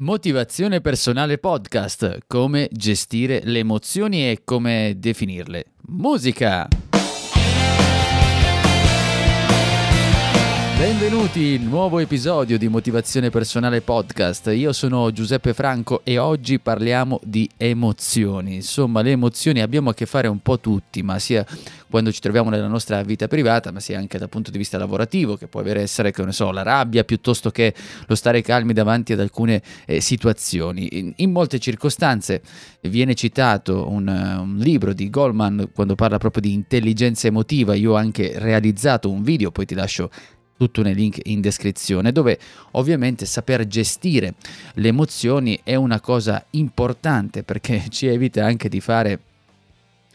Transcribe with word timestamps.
Motivazione 0.00 0.80
personale 0.80 1.38
podcast, 1.38 2.18
come 2.28 2.68
gestire 2.70 3.40
le 3.42 3.58
emozioni 3.58 4.30
e 4.30 4.42
come 4.44 4.94
definirle. 4.96 5.72
Musica! 5.88 6.68
Benvenuti, 10.78 11.58
nuovo 11.58 11.98
episodio 11.98 12.56
di 12.56 12.68
Motivazione 12.68 13.30
Personale 13.30 13.80
Podcast. 13.80 14.46
Io 14.54 14.72
sono 14.72 15.10
Giuseppe 15.10 15.52
Franco 15.52 16.02
e 16.04 16.18
oggi 16.18 16.60
parliamo 16.60 17.18
di 17.24 17.50
emozioni. 17.56 18.54
Insomma, 18.54 19.02
le 19.02 19.10
emozioni 19.10 19.60
abbiamo 19.60 19.90
a 19.90 19.94
che 19.94 20.06
fare 20.06 20.28
un 20.28 20.38
po' 20.38 20.60
tutti, 20.60 21.02
ma 21.02 21.18
sia 21.18 21.44
quando 21.90 22.12
ci 22.12 22.20
troviamo 22.20 22.48
nella 22.48 22.68
nostra 22.68 23.02
vita 23.02 23.26
privata, 23.26 23.72
ma 23.72 23.80
sia 23.80 23.98
anche 23.98 24.18
dal 24.18 24.28
punto 24.28 24.52
di 24.52 24.58
vista 24.58 24.78
lavorativo, 24.78 25.36
che 25.36 25.48
può 25.48 25.58
avere 25.58 25.80
essere, 25.80 26.12
che 26.12 26.22
ne 26.22 26.30
so, 26.30 26.52
la 26.52 26.62
rabbia 26.62 27.02
piuttosto 27.02 27.50
che 27.50 27.74
lo 28.06 28.14
stare 28.14 28.40
calmi 28.40 28.72
davanti 28.72 29.12
ad 29.12 29.18
alcune 29.18 29.60
eh, 29.84 30.00
situazioni. 30.00 30.96
In, 30.96 31.12
in, 31.16 31.32
molte 31.32 31.58
circostanze 31.58 32.40
viene 32.82 33.16
citato 33.16 33.90
un, 33.90 34.06
un 34.06 34.58
libro 34.58 34.92
di 34.92 35.10
Goldman 35.10 35.70
quando 35.74 35.96
parla 35.96 36.18
proprio 36.18 36.42
di 36.42 36.52
intelligenza 36.52 37.26
emotiva. 37.26 37.74
Io 37.74 37.94
ho 37.94 37.96
anche 37.96 38.34
realizzato 38.36 39.10
un 39.10 39.24
video, 39.24 39.50
poi 39.50 39.66
ti 39.66 39.74
lascio 39.74 40.08
tutto 40.58 40.82
nei 40.82 40.94
link 40.94 41.20
in 41.22 41.40
descrizione, 41.40 42.12
dove 42.12 42.38
ovviamente 42.72 43.24
saper 43.24 43.66
gestire 43.66 44.34
le 44.74 44.88
emozioni 44.88 45.58
è 45.62 45.76
una 45.76 46.00
cosa 46.00 46.44
importante 46.50 47.44
perché 47.44 47.84
ci 47.88 48.08
evita 48.08 48.44
anche 48.44 48.68
di 48.68 48.80
fare 48.80 49.20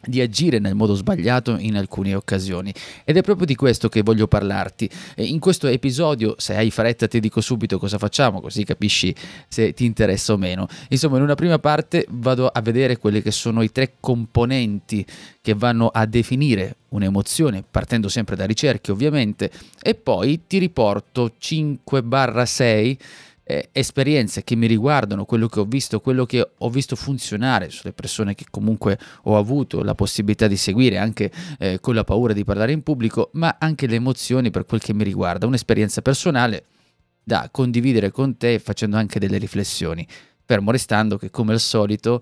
di 0.06 0.22
agire 0.22 0.60
nel 0.60 0.76
modo 0.76 0.94
sbagliato 0.94 1.58
in 1.58 1.76
alcune 1.76 2.16
occasioni. 2.16 2.74
Ed 3.04 3.18
è 3.18 3.22
proprio 3.22 3.46
di 3.46 3.56
questo 3.56 3.90
che 3.90 4.02
voglio 4.02 4.28
parlarti. 4.28 4.90
In 5.18 5.40
questo 5.40 5.68
episodio 5.68 6.36
se 6.38 6.56
hai 6.56 6.72
fretta 6.72 7.08
ti 7.08 7.20
dico 7.20 7.42
subito 7.42 7.78
cosa 7.78 7.98
facciamo 7.98 8.42
così 8.42 8.64
capisci 8.64 9.14
se 9.48 9.74
ti 9.74 9.86
interessa 9.86 10.34
o 10.34 10.38
meno. 10.38 10.68
Insomma 10.90 11.18
in 11.18 11.24
una 11.24 11.36
prima 11.36 11.60
parte 11.60 12.06
vado 12.10 12.48
a 12.48 12.62
vedere 12.62 12.98
quelle 12.98 13.22
che 13.22 13.32
sono 13.32 13.62
i 13.62 13.72
tre 13.72 13.94
componenti 14.00 15.06
che 15.42 15.54
vanno 15.54 15.88
a 15.88 16.06
definire 16.06 16.78
un'emozione 16.90 17.64
partendo 17.70 18.08
sempre 18.08 18.36
da 18.36 18.46
ricerche 18.46 18.92
ovviamente 18.92 19.52
e 19.82 19.96
poi 19.96 20.42
ti 20.48 20.58
riporto 20.58 21.34
5-6 21.40 22.98
eh, 23.44 23.70
esperienze 23.72 24.44
che 24.44 24.56
mi 24.56 24.68
riguardano, 24.68 25.26
quello 25.26 25.48
che 25.48 25.60
ho 25.60 25.66
visto, 25.66 26.00
quello 26.00 26.26
che 26.26 26.48
ho 26.58 26.70
visto 26.70 26.96
funzionare 26.96 27.70
sulle 27.70 27.94
persone 27.94 28.36
che 28.36 28.46
comunque 28.50 28.98
ho 29.24 29.38
avuto 29.38 29.84
la 29.84 29.96
possibilità 29.96 30.48
di 30.48 30.58
seguire 30.58 30.98
anche 30.98 31.32
eh, 31.60 31.80
con 31.80 31.96
la 31.96 32.04
paura 32.04 32.34
di 32.34 32.44
parlare 32.44 32.72
in 32.72 32.84
pubblico, 32.84 33.30
ma 33.34 33.58
anche 33.60 33.88
le 33.88 33.96
emozioni 33.96 34.50
per 34.50 34.66
quel 34.66 34.82
che 34.82 34.94
mi 34.94 35.04
riguarda, 35.04 35.46
un'esperienza 35.46 36.02
personale 36.02 36.66
da 37.24 37.50
condividere 37.52 38.12
con 38.12 38.38
te 38.38 38.60
facendo 38.60 38.98
anche 38.98 39.20
delle 39.20 39.38
riflessioni, 39.38 40.06
fermo 40.46 40.72
restando 40.72 41.18
che 41.18 41.30
come 41.30 41.54
al 41.54 41.60
solito 41.60 42.22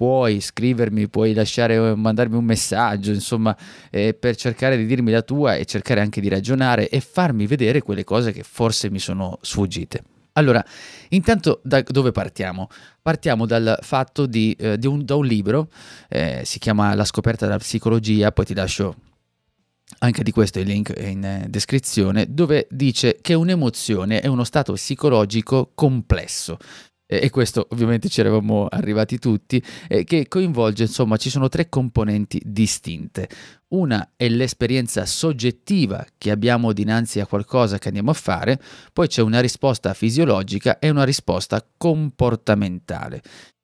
puoi 0.00 0.40
scrivermi, 0.40 1.08
puoi 1.08 1.34
lasciare, 1.34 1.74
eh, 1.74 1.94
mandarmi 1.94 2.34
un 2.34 2.44
messaggio, 2.44 3.12
insomma, 3.12 3.54
eh, 3.90 4.14
per 4.14 4.34
cercare 4.34 4.78
di 4.78 4.86
dirmi 4.86 5.10
la 5.10 5.20
tua 5.20 5.56
e 5.56 5.66
cercare 5.66 6.00
anche 6.00 6.22
di 6.22 6.28
ragionare 6.30 6.88
e 6.88 7.00
farmi 7.00 7.46
vedere 7.46 7.82
quelle 7.82 8.02
cose 8.02 8.32
che 8.32 8.42
forse 8.42 8.88
mi 8.88 8.98
sono 8.98 9.38
sfuggite. 9.42 10.02
Allora, 10.34 10.64
intanto 11.10 11.60
da 11.62 11.82
dove 11.82 12.12
partiamo? 12.12 12.68
Partiamo 13.02 13.46
dal 13.46 13.78
fatto 13.82 14.26
di, 14.26 14.54
eh, 14.58 14.78
di 14.78 14.86
un, 14.86 15.04
da 15.04 15.16
un 15.16 15.26
libro, 15.26 15.68
eh, 16.08 16.42
si 16.44 16.58
chiama 16.58 16.94
La 16.94 17.04
scoperta 17.04 17.46
della 17.46 17.58
psicologia, 17.58 18.32
poi 18.32 18.44
ti 18.44 18.54
lascio 18.54 18.94
anche 19.98 20.22
di 20.22 20.30
questo 20.30 20.60
il 20.60 20.66
link 20.66 20.92
in 20.96 21.24
eh, 21.24 21.46
descrizione, 21.48 22.26
dove 22.28 22.66
dice 22.70 23.18
che 23.20 23.34
un'emozione 23.34 24.20
è 24.20 24.28
uno 24.28 24.44
stato 24.44 24.72
psicologico 24.74 25.72
complesso 25.74 26.58
e 27.18 27.28
questo 27.30 27.66
ovviamente 27.70 28.08
ci 28.08 28.20
eravamo 28.20 28.68
arrivati 28.68 29.18
tutti, 29.18 29.60
eh, 29.88 30.04
che 30.04 30.28
coinvolge, 30.28 30.84
insomma, 30.84 31.16
ci 31.16 31.28
sono 31.28 31.48
tre 31.48 31.68
componenti 31.68 32.40
distinte. 32.44 33.28
Una 33.70 34.12
è 34.14 34.28
l'esperienza 34.28 35.04
soggettiva 35.06 36.06
che 36.16 36.30
abbiamo 36.30 36.72
dinanzi 36.72 37.18
a 37.18 37.26
qualcosa 37.26 37.78
che 37.78 37.88
andiamo 37.88 38.10
a 38.12 38.14
fare, 38.14 38.60
poi 38.92 39.08
c'è 39.08 39.22
una 39.22 39.40
risposta 39.40 39.92
fisiologica 39.92 40.78
e 40.78 40.88
una 40.88 41.04
risposta 41.04 41.66
comportamentale. 41.76 43.22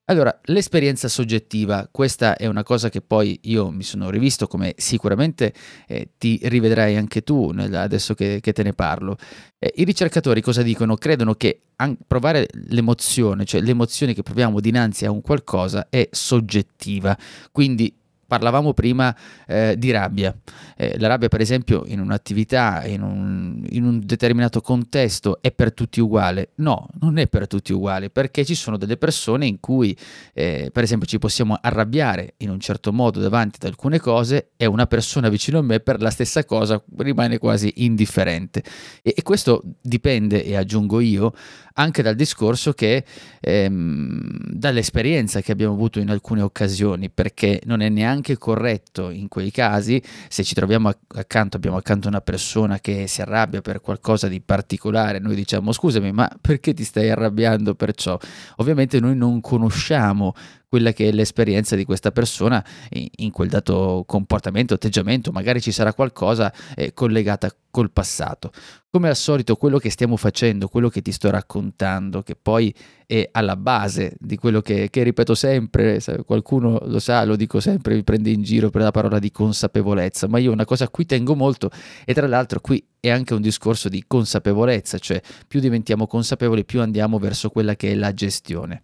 Allora, 0.08 0.38
l'esperienza 0.44 1.08
soggettiva, 1.08 1.88
questa 1.90 2.36
è 2.36 2.46
una 2.46 2.62
cosa 2.62 2.88
che 2.90 3.00
poi 3.00 3.40
io 3.42 3.72
mi 3.72 3.82
sono 3.82 4.08
rivisto, 4.08 4.46
come 4.46 4.74
sicuramente 4.76 5.52
eh, 5.88 6.10
ti 6.16 6.38
rivedrai 6.44 6.94
anche 6.94 7.24
tu 7.24 7.52
adesso 7.72 8.14
che, 8.14 8.38
che, 8.40 8.52
te 8.52 8.62
ne 8.62 8.72
parlo. 8.72 9.16
Eh, 9.58 9.72
I 9.78 9.82
ricercatori 9.84 10.40
cosa 10.40 10.62
dicono? 10.62 10.94
Credono 10.94 11.34
che 11.34 11.62
an- 11.76 11.98
provare 12.06 12.46
l'emozione, 12.68 13.44
cioè 13.44 13.60
l'emozione 13.60 14.14
che 14.14 14.22
proviamo 14.22 14.60
dinanzi 14.60 15.06
a 15.06 15.10
un 15.10 15.22
qualcosa, 15.22 15.88
è 15.90 16.08
soggettiva, 16.12 17.18
quindi 17.50 17.92
Parlavamo 18.26 18.72
prima 18.72 19.14
eh, 19.46 19.76
di 19.78 19.90
rabbia. 19.90 20.36
Eh, 20.76 20.98
la 20.98 21.08
rabbia, 21.08 21.28
per 21.28 21.40
esempio, 21.40 21.84
in 21.86 22.00
un'attività, 22.00 22.84
in 22.84 23.02
un, 23.02 23.64
in 23.70 23.84
un, 23.84 24.00
determinato 24.04 24.60
contesto, 24.60 25.38
è 25.40 25.52
per 25.52 25.72
tutti 25.72 26.00
uguale? 26.00 26.50
No, 26.56 26.88
non 27.00 27.18
è 27.18 27.28
per 27.28 27.46
tutti 27.46 27.72
uguale, 27.72 28.10
perché 28.10 28.44
ci 28.44 28.54
sono 28.54 28.76
delle 28.76 28.96
persone 28.96 29.46
in 29.46 29.60
cui, 29.60 29.96
eh, 30.32 30.70
per 30.72 30.82
esempio, 30.82 31.06
ci 31.06 31.18
possiamo 31.18 31.56
arrabbiare 31.60 32.34
in 32.38 32.50
un 32.50 32.60
certo 32.60 32.92
modo 32.92 33.20
davanti 33.20 33.58
ad 33.60 33.68
alcune 33.68 34.00
cose 34.00 34.50
e 34.56 34.66
una 34.66 34.86
persona 34.86 35.28
vicino 35.28 35.58
a 35.58 35.62
me 35.62 35.80
per 35.80 36.00
la 36.00 36.10
stessa 36.10 36.44
cosa 36.44 36.82
rimane 36.98 37.38
quasi 37.38 37.72
indifferente. 37.76 38.62
E, 39.02 39.14
e 39.16 39.22
questo 39.22 39.62
dipende, 39.80 40.44
e 40.44 40.56
aggiungo 40.56 41.00
io, 41.00 41.32
anche 41.78 42.02
dal 42.02 42.14
discorso 42.14 42.72
che 42.72 43.04
ehm, 43.40 44.38
dall'esperienza 44.50 45.40
che 45.40 45.52
abbiamo 45.52 45.74
avuto 45.74 46.00
in 46.00 46.10
alcune 46.10 46.42
occasioni, 46.42 47.10
perché 47.10 47.60
non 47.64 47.80
è 47.80 47.88
neanche 47.88 48.15
corretto 48.38 49.10
in 49.10 49.28
quei 49.28 49.50
casi, 49.50 50.02
se 50.28 50.42
ci 50.44 50.54
troviamo 50.54 50.90
accanto, 51.14 51.56
abbiamo 51.56 51.76
accanto 51.76 52.08
una 52.08 52.20
persona 52.20 52.78
che 52.78 53.06
si 53.06 53.22
arrabbia 53.22 53.60
per 53.60 53.80
qualcosa 53.80 54.28
di 54.28 54.40
particolare, 54.40 55.18
noi 55.18 55.34
diciamo 55.34 55.72
scusami, 55.72 56.12
ma 56.12 56.30
perché 56.40 56.74
ti 56.74 56.84
stai 56.84 57.10
arrabbiando 57.10 57.74
per 57.74 57.94
ciò? 57.94 58.18
Ovviamente 58.56 59.00
noi 59.00 59.16
non 59.16 59.40
conosciamo 59.40 60.34
quella 60.76 60.92
che 60.92 61.08
è 61.08 61.10
l'esperienza 61.12 61.74
di 61.74 61.86
questa 61.86 62.12
persona 62.12 62.62
in 62.90 63.30
quel 63.30 63.48
dato 63.48 64.04
comportamento, 64.06 64.74
atteggiamento, 64.74 65.32
magari 65.32 65.62
ci 65.62 65.72
sarà 65.72 65.94
qualcosa 65.94 66.52
eh, 66.74 66.92
collegata 66.92 67.50
col 67.70 67.90
passato. 67.90 68.52
Come 68.90 69.08
al 69.08 69.16
solito 69.16 69.56
quello 69.56 69.78
che 69.78 69.88
stiamo 69.88 70.18
facendo, 70.18 70.68
quello 70.68 70.90
che 70.90 71.00
ti 71.00 71.12
sto 71.12 71.30
raccontando, 71.30 72.22
che 72.22 72.36
poi 72.36 72.74
è 73.06 73.26
alla 73.32 73.56
base 73.56 74.16
di 74.18 74.36
quello 74.36 74.60
che, 74.60 74.90
che 74.90 75.02
ripeto 75.02 75.34
sempre, 75.34 75.98
qualcuno 76.26 76.78
lo 76.84 76.98
sa, 76.98 77.24
lo 77.24 77.36
dico 77.36 77.58
sempre, 77.58 77.94
mi 77.94 78.04
prende 78.04 78.28
in 78.28 78.42
giro 78.42 78.68
per 78.68 78.82
la 78.82 78.90
parola 78.90 79.18
di 79.18 79.30
consapevolezza, 79.30 80.28
ma 80.28 80.36
io 80.36 80.52
una 80.52 80.66
cosa 80.66 80.84
a 80.84 80.90
cui 80.90 81.06
tengo 81.06 81.34
molto 81.34 81.70
e 82.04 82.12
tra 82.12 82.26
l'altro 82.26 82.60
qui 82.60 82.86
è 83.00 83.08
anche 83.08 83.32
un 83.32 83.40
discorso 83.40 83.88
di 83.88 84.04
consapevolezza, 84.06 84.98
cioè 84.98 85.22
più 85.48 85.58
diventiamo 85.58 86.06
consapevoli, 86.06 86.66
più 86.66 86.82
andiamo 86.82 87.18
verso 87.18 87.48
quella 87.48 87.76
che 87.76 87.92
è 87.92 87.94
la 87.94 88.12
gestione. 88.12 88.82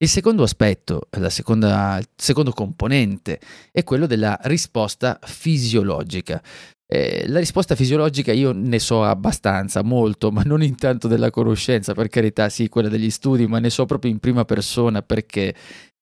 Il 0.00 0.08
secondo 0.08 0.44
aspetto, 0.44 1.08
seconda, 1.28 1.98
il 1.98 2.06
secondo 2.14 2.52
componente, 2.52 3.40
è 3.72 3.82
quello 3.82 4.06
della 4.06 4.38
risposta 4.42 5.18
fisiologica. 5.20 6.40
Eh, 6.86 7.24
la 7.26 7.40
risposta 7.40 7.74
fisiologica 7.74 8.30
io 8.32 8.52
ne 8.52 8.78
so 8.78 9.02
abbastanza, 9.02 9.82
molto, 9.82 10.30
ma 10.30 10.42
non 10.44 10.62
intanto 10.62 11.08
della 11.08 11.30
conoscenza, 11.30 11.94
per 11.94 12.06
carità, 12.06 12.48
sì, 12.48 12.68
quella 12.68 12.88
degli 12.88 13.10
studi, 13.10 13.48
ma 13.48 13.58
ne 13.58 13.70
so 13.70 13.86
proprio 13.86 14.12
in 14.12 14.20
prima 14.20 14.44
persona 14.44 15.02
perché 15.02 15.52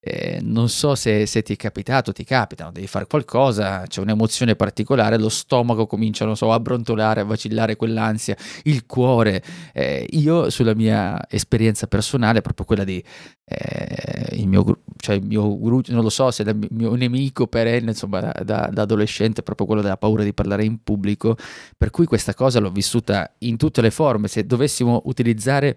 eh, 0.09 0.39
non 0.41 0.69
so 0.69 0.95
se, 0.95 1.27
se, 1.27 1.43
ti 1.43 1.55
è 1.55 1.57
capitato, 1.57 2.13
ti 2.13 2.23
capita, 2.23 2.71
devi 2.73 2.87
fare 2.87 3.09
qualcosa, 3.09 3.83
c'è 3.89 4.01
un'emozione 4.01 4.55
particolare, 4.55 5.19
lo 5.19 5.29
stomaco 5.29 5.89
comincia, 5.89 6.25
non 6.25 6.37
so, 6.37 6.53
a 6.53 6.61
brontolare, 6.61 7.23
a 7.23 7.25
vacillare 7.25 7.75
quell'ansia, 7.75 8.37
il 8.65 8.87
cuore. 8.87 9.43
Eh, 9.73 10.07
io 10.11 10.49
sulla 10.49 10.75
mia 10.75 11.21
esperienza 11.29 11.89
personale, 11.89 12.41
proprio 12.41 12.67
quella 12.67 12.85
di 12.85 13.03
eh, 13.47 14.37
il 14.37 14.47
mio, 14.47 14.79
cioè 14.97 15.17
il 15.17 15.25
mio 15.25 15.43
non 15.89 16.03
lo 16.03 16.09
so 16.09 16.31
se 16.31 16.43
il 16.43 16.69
mio 16.71 16.95
nemico 16.95 17.49
perenne, 17.49 17.91
insomma, 17.91 18.21
da, 18.21 18.33
da, 18.45 18.71
da 18.73 18.83
adolescente, 18.83 19.43
proprio 19.43 19.67
quello 19.67 19.83
della 19.83 19.97
paura 19.97 20.23
di 20.23 20.33
parlare 20.33 20.65
in 20.65 20.85
pubblico, 20.85 21.37
per 21.77 21.91
cui 21.91 22.07
questa 22.07 22.33
cosa 22.33 22.61
l'ho 22.61 22.71
vissuta 22.71 23.29
in 23.39 23.57
tutte 23.57 23.81
le 23.81 23.91
forme, 23.91 24.29
se 24.29 24.47
dovessimo 24.47 25.03
utilizzare 25.07 25.77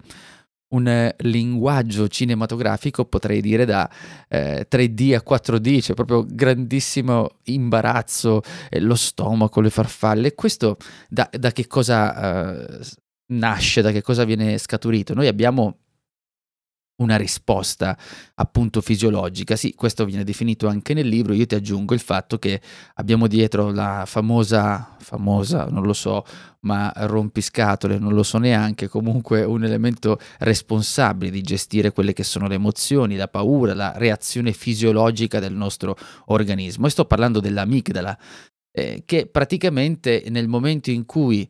un 0.69 0.87
eh, 0.87 1.15
linguaggio 1.19 2.07
cinematografico, 2.07 3.05
potrei 3.05 3.41
dire 3.41 3.65
da 3.65 3.89
eh, 4.27 4.67
3D 4.69 5.15
a 5.15 5.23
4D, 5.27 5.81
cioè 5.81 5.95
proprio 5.95 6.25
grandissimo 6.27 7.37
imbarazzo, 7.45 8.41
eh, 8.69 8.79
lo 8.79 8.95
stomaco, 8.95 9.61
le 9.61 9.69
farfalle. 9.69 10.35
Questo 10.35 10.77
da, 11.07 11.29
da 11.31 11.51
che 11.51 11.67
cosa 11.67 12.59
eh, 12.65 12.79
nasce, 13.27 13.81
da 13.81 13.91
che 13.91 14.01
cosa 14.01 14.23
viene 14.23 14.57
scaturito? 14.57 15.13
Noi 15.13 15.27
abbiamo 15.27 15.77
una 16.99 17.17
risposta 17.17 17.97
appunto 18.35 18.81
fisiologica. 18.81 19.55
Sì, 19.55 19.73
questo 19.73 20.05
viene 20.05 20.23
definito 20.23 20.67
anche 20.67 20.93
nel 20.93 21.07
libro. 21.07 21.33
Io 21.33 21.45
ti 21.45 21.55
aggiungo 21.55 21.93
il 21.93 21.99
fatto 21.99 22.39
che 22.39 22.61
abbiamo 22.95 23.27
dietro 23.27 23.71
la 23.71 24.03
famosa, 24.05 24.95
famosa, 24.99 25.65
non 25.65 25.83
lo 25.83 25.93
so, 25.93 26.23
ma 26.61 26.91
rompiscatole, 26.95 27.97
non 27.97 28.13
lo 28.13 28.23
so 28.23 28.37
neanche, 28.37 28.87
comunque 28.87 29.43
un 29.43 29.63
elemento 29.63 30.19
responsabile 30.39 31.31
di 31.31 31.41
gestire 31.41 31.91
quelle 31.91 32.13
che 32.13 32.23
sono 32.23 32.47
le 32.47 32.55
emozioni, 32.55 33.15
la 33.15 33.27
paura, 33.27 33.73
la 33.73 33.93
reazione 33.95 34.51
fisiologica 34.53 35.39
del 35.39 35.53
nostro 35.53 35.97
organismo. 36.25 36.87
E 36.87 36.89
sto 36.89 37.05
parlando 37.05 37.39
dell'amigdala, 37.39 38.17
eh, 38.71 39.03
che 39.05 39.25
praticamente 39.25 40.25
nel 40.29 40.47
momento 40.47 40.91
in 40.91 41.05
cui 41.05 41.47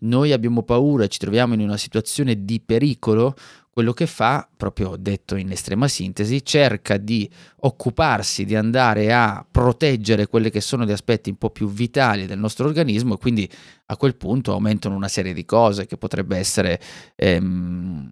noi 0.00 0.32
abbiamo 0.32 0.62
paura 0.62 1.04
e 1.04 1.08
ci 1.08 1.18
troviamo 1.18 1.54
in 1.54 1.60
una 1.60 1.76
situazione 1.76 2.44
di 2.44 2.60
pericolo, 2.60 3.34
quello 3.70 3.92
che 3.92 4.06
fa, 4.06 4.48
proprio 4.56 4.96
detto 4.96 5.36
in 5.36 5.52
estrema 5.52 5.86
sintesi, 5.86 6.44
cerca 6.44 6.96
di 6.96 7.30
occuparsi, 7.60 8.44
di 8.44 8.56
andare 8.56 9.12
a 9.12 9.46
proteggere 9.48 10.26
quelli 10.26 10.50
che 10.50 10.60
sono 10.60 10.84
gli 10.84 10.90
aspetti 10.90 11.30
un 11.30 11.36
po' 11.36 11.50
più 11.50 11.68
vitali 11.68 12.26
del 12.26 12.40
nostro 12.40 12.66
organismo 12.66 13.14
e 13.14 13.18
quindi 13.18 13.48
a 13.86 13.96
quel 13.96 14.16
punto 14.16 14.52
aumentano 14.52 14.96
una 14.96 15.06
serie 15.06 15.32
di 15.32 15.44
cose 15.44 15.86
che 15.86 15.96
potrebbe 15.96 16.36
essere 16.36 16.80
ehm, 17.14 18.10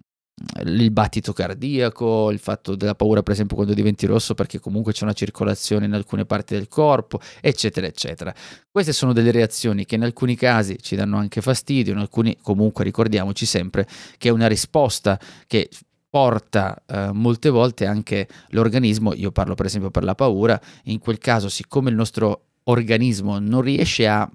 il 0.65 0.91
battito 0.91 1.33
cardiaco, 1.33 2.29
il 2.29 2.37
fatto 2.37 2.75
della 2.75 2.93
paura 2.93 3.23
per 3.23 3.33
esempio 3.33 3.55
quando 3.55 3.73
diventi 3.73 4.05
rosso 4.05 4.35
perché 4.35 4.59
comunque 4.59 4.93
c'è 4.93 5.03
una 5.03 5.13
circolazione 5.13 5.85
in 5.85 5.93
alcune 5.93 6.25
parti 6.25 6.53
del 6.53 6.67
corpo, 6.67 7.19
eccetera, 7.41 7.87
eccetera. 7.87 8.33
Queste 8.69 8.93
sono 8.93 9.13
delle 9.13 9.31
reazioni 9.31 9.85
che 9.85 9.95
in 9.95 10.03
alcuni 10.03 10.35
casi 10.35 10.77
ci 10.79 10.95
danno 10.95 11.17
anche 11.17 11.41
fastidio, 11.41 11.93
in 11.93 11.99
alcuni 11.99 12.37
comunque 12.41 12.83
ricordiamoci 12.83 13.45
sempre 13.45 13.87
che 14.17 14.29
è 14.29 14.31
una 14.31 14.47
risposta 14.47 15.19
che 15.47 15.69
porta 16.09 16.83
eh, 16.85 17.11
molte 17.11 17.49
volte 17.49 17.85
anche 17.85 18.27
l'organismo, 18.49 19.13
io 19.13 19.31
parlo 19.31 19.55
per 19.55 19.65
esempio 19.65 19.89
per 19.89 20.03
la 20.03 20.15
paura, 20.15 20.59
in 20.83 20.99
quel 20.99 21.17
caso 21.17 21.49
siccome 21.49 21.89
il 21.89 21.95
nostro 21.95 22.43
organismo 22.65 23.39
non 23.39 23.61
riesce 23.61 24.07
a 24.07 24.29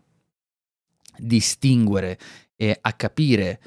distinguere 1.16 2.18
e 2.56 2.76
a 2.80 2.92
capire 2.92 3.60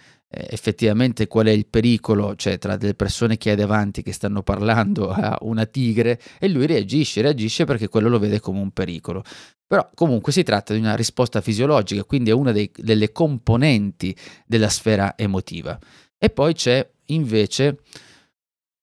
effettivamente 0.49 1.27
qual 1.27 1.47
è 1.47 1.51
il 1.51 1.65
pericolo, 1.65 2.35
cioè 2.35 2.57
tra 2.57 2.77
delle 2.77 2.93
persone 2.93 3.37
che 3.37 3.51
hai 3.51 3.55
davanti 3.55 4.01
che 4.01 4.11
stanno 4.11 4.43
parlando 4.43 5.09
a 5.11 5.37
una 5.41 5.65
tigre 5.65 6.19
e 6.39 6.47
lui 6.47 6.65
reagisce, 6.65 7.21
reagisce 7.21 7.65
perché 7.65 7.87
quello 7.87 8.09
lo 8.09 8.19
vede 8.19 8.39
come 8.39 8.59
un 8.59 8.71
pericolo. 8.71 9.23
Però 9.67 9.89
comunque 9.95 10.31
si 10.31 10.43
tratta 10.43 10.73
di 10.73 10.79
una 10.79 10.95
risposta 10.95 11.41
fisiologica, 11.41 12.03
quindi 12.03 12.29
è 12.29 12.33
una 12.33 12.51
dei, 12.51 12.71
delle 12.75 13.11
componenti 13.11 14.15
della 14.45 14.69
sfera 14.69 15.17
emotiva. 15.17 15.77
E 16.17 16.29
poi 16.29 16.53
c'è 16.53 16.87
invece 17.07 17.79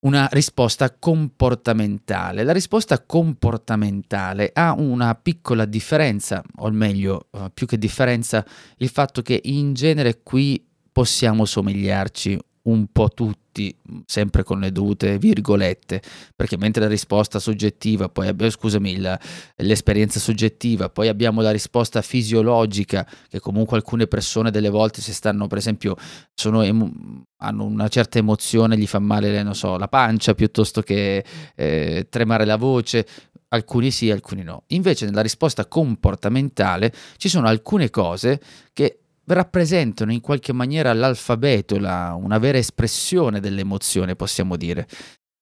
una 0.03 0.27
risposta 0.31 0.93
comportamentale. 0.93 2.43
La 2.43 2.51
risposta 2.51 3.01
comportamentale 3.01 4.51
ha 4.53 4.73
una 4.77 5.15
piccola 5.15 5.65
differenza, 5.65 6.43
o 6.57 6.69
meglio, 6.71 7.27
eh, 7.31 7.49
più 7.53 7.65
che 7.65 7.77
differenza, 7.77 8.45
il 8.77 8.89
fatto 8.89 9.21
che 9.21 9.39
in 9.43 9.73
genere 9.73 10.21
qui 10.21 10.65
possiamo 10.93 11.43
somigliarci 11.43 12.39
un 12.63 12.87
po' 12.91 13.09
tutti, 13.09 13.75
sempre 14.05 14.43
con 14.43 14.59
le 14.61 14.71
dovute 14.71 15.17
virgolette, 15.17 16.01
perché 16.35 16.57
mentre 16.57 16.83
la 16.83 16.87
risposta 16.87 17.39
soggettiva, 17.39 18.07
poi 18.07 18.27
abbiamo, 18.27 18.51
scusami, 18.51 18.97
la, 18.99 19.19
l'esperienza 19.57 20.19
soggettiva, 20.19 20.89
poi 20.89 21.09
abbiamo 21.09 21.41
la 21.41 21.51
risposta 21.51 22.01
fisiologica, 22.01 23.05
che 23.27 23.39
comunque 23.39 23.75
alcune 23.75 24.07
persone 24.07 24.49
delle 24.49 24.69
volte 24.69 25.01
se 25.01 25.11
stanno, 25.11 25.47
per 25.47 25.57
esempio, 25.57 25.97
sono, 26.33 26.61
hanno 26.61 27.65
una 27.65 27.87
certa 27.89 28.19
emozione, 28.19 28.77
gli 28.77 28.87
fa 28.87 28.99
male, 28.99 29.45
so, 29.53 29.77
la 29.77 29.89
pancia 29.89 30.33
piuttosto 30.33 30.81
che 30.81 31.25
eh, 31.55 32.07
tremare 32.09 32.45
la 32.45 32.55
voce, 32.55 33.05
alcuni 33.49 33.91
sì, 33.91 34.09
alcuni 34.09 34.43
no. 34.43 34.63
Invece 34.67 35.05
nella 35.05 35.21
risposta 35.21 35.65
comportamentale 35.65 36.93
ci 37.17 37.27
sono 37.27 37.47
alcune 37.47 37.89
cose 37.89 38.39
che 38.71 39.02
rappresentano 39.25 40.11
in 40.11 40.21
qualche 40.21 40.53
maniera 40.53 40.93
l'alfabeto, 40.93 41.77
la, 41.77 42.17
una 42.19 42.37
vera 42.37 42.57
espressione 42.57 43.39
dell'emozione, 43.39 44.15
possiamo 44.15 44.55
dire. 44.55 44.87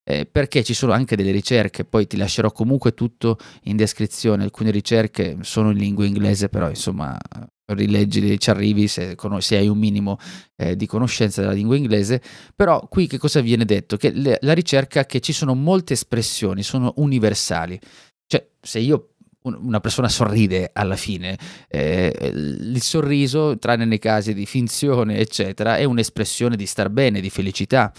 Eh, 0.03 0.25
perché 0.25 0.63
ci 0.63 0.73
sono 0.73 0.93
anche 0.93 1.15
delle 1.15 1.31
ricerche, 1.31 1.85
poi 1.85 2.07
ti 2.07 2.17
lascerò 2.17 2.51
comunque 2.51 2.93
tutto 2.93 3.37
in 3.63 3.77
descrizione, 3.77 4.43
alcune 4.43 4.71
ricerche 4.71 5.37
sono 5.41 5.69
in 5.69 5.77
lingua 5.77 6.05
inglese, 6.05 6.49
però 6.49 6.67
insomma 6.69 7.17
rileggili, 7.73 8.39
ci 8.39 8.49
arrivi 8.49 8.87
se, 8.87 9.15
se 9.39 9.57
hai 9.57 9.67
un 9.67 9.77
minimo 9.77 10.17
eh, 10.55 10.75
di 10.75 10.85
conoscenza 10.85 11.41
della 11.41 11.53
lingua 11.53 11.75
inglese, 11.75 12.21
però 12.55 12.87
qui 12.87 13.07
che 13.07 13.17
cosa 13.17 13.41
viene 13.41 13.65
detto? 13.65 13.97
Che 13.97 14.11
le, 14.11 14.37
la 14.41 14.53
ricerca 14.53 15.05
che 15.05 15.19
ci 15.19 15.33
sono 15.33 15.53
molte 15.53 15.93
espressioni, 15.93 16.63
sono 16.63 16.93
universali, 16.97 17.79
cioè 18.25 18.47
se 18.59 18.79
io 18.79 19.10
una 19.43 19.79
persona 19.79 20.09
sorride 20.09 20.69
alla 20.73 20.95
fine. 20.95 21.37
Eh, 21.67 22.31
il 22.31 22.81
sorriso, 22.81 23.57
tranne 23.57 23.85
nei 23.85 23.99
casi 23.99 24.33
di 24.33 24.45
finzione, 24.45 25.17
eccetera, 25.17 25.77
è 25.77 25.83
un'espressione 25.83 26.55
di 26.55 26.65
star 26.65 26.89
bene, 26.89 27.21
di 27.21 27.29
felicità. 27.29 27.91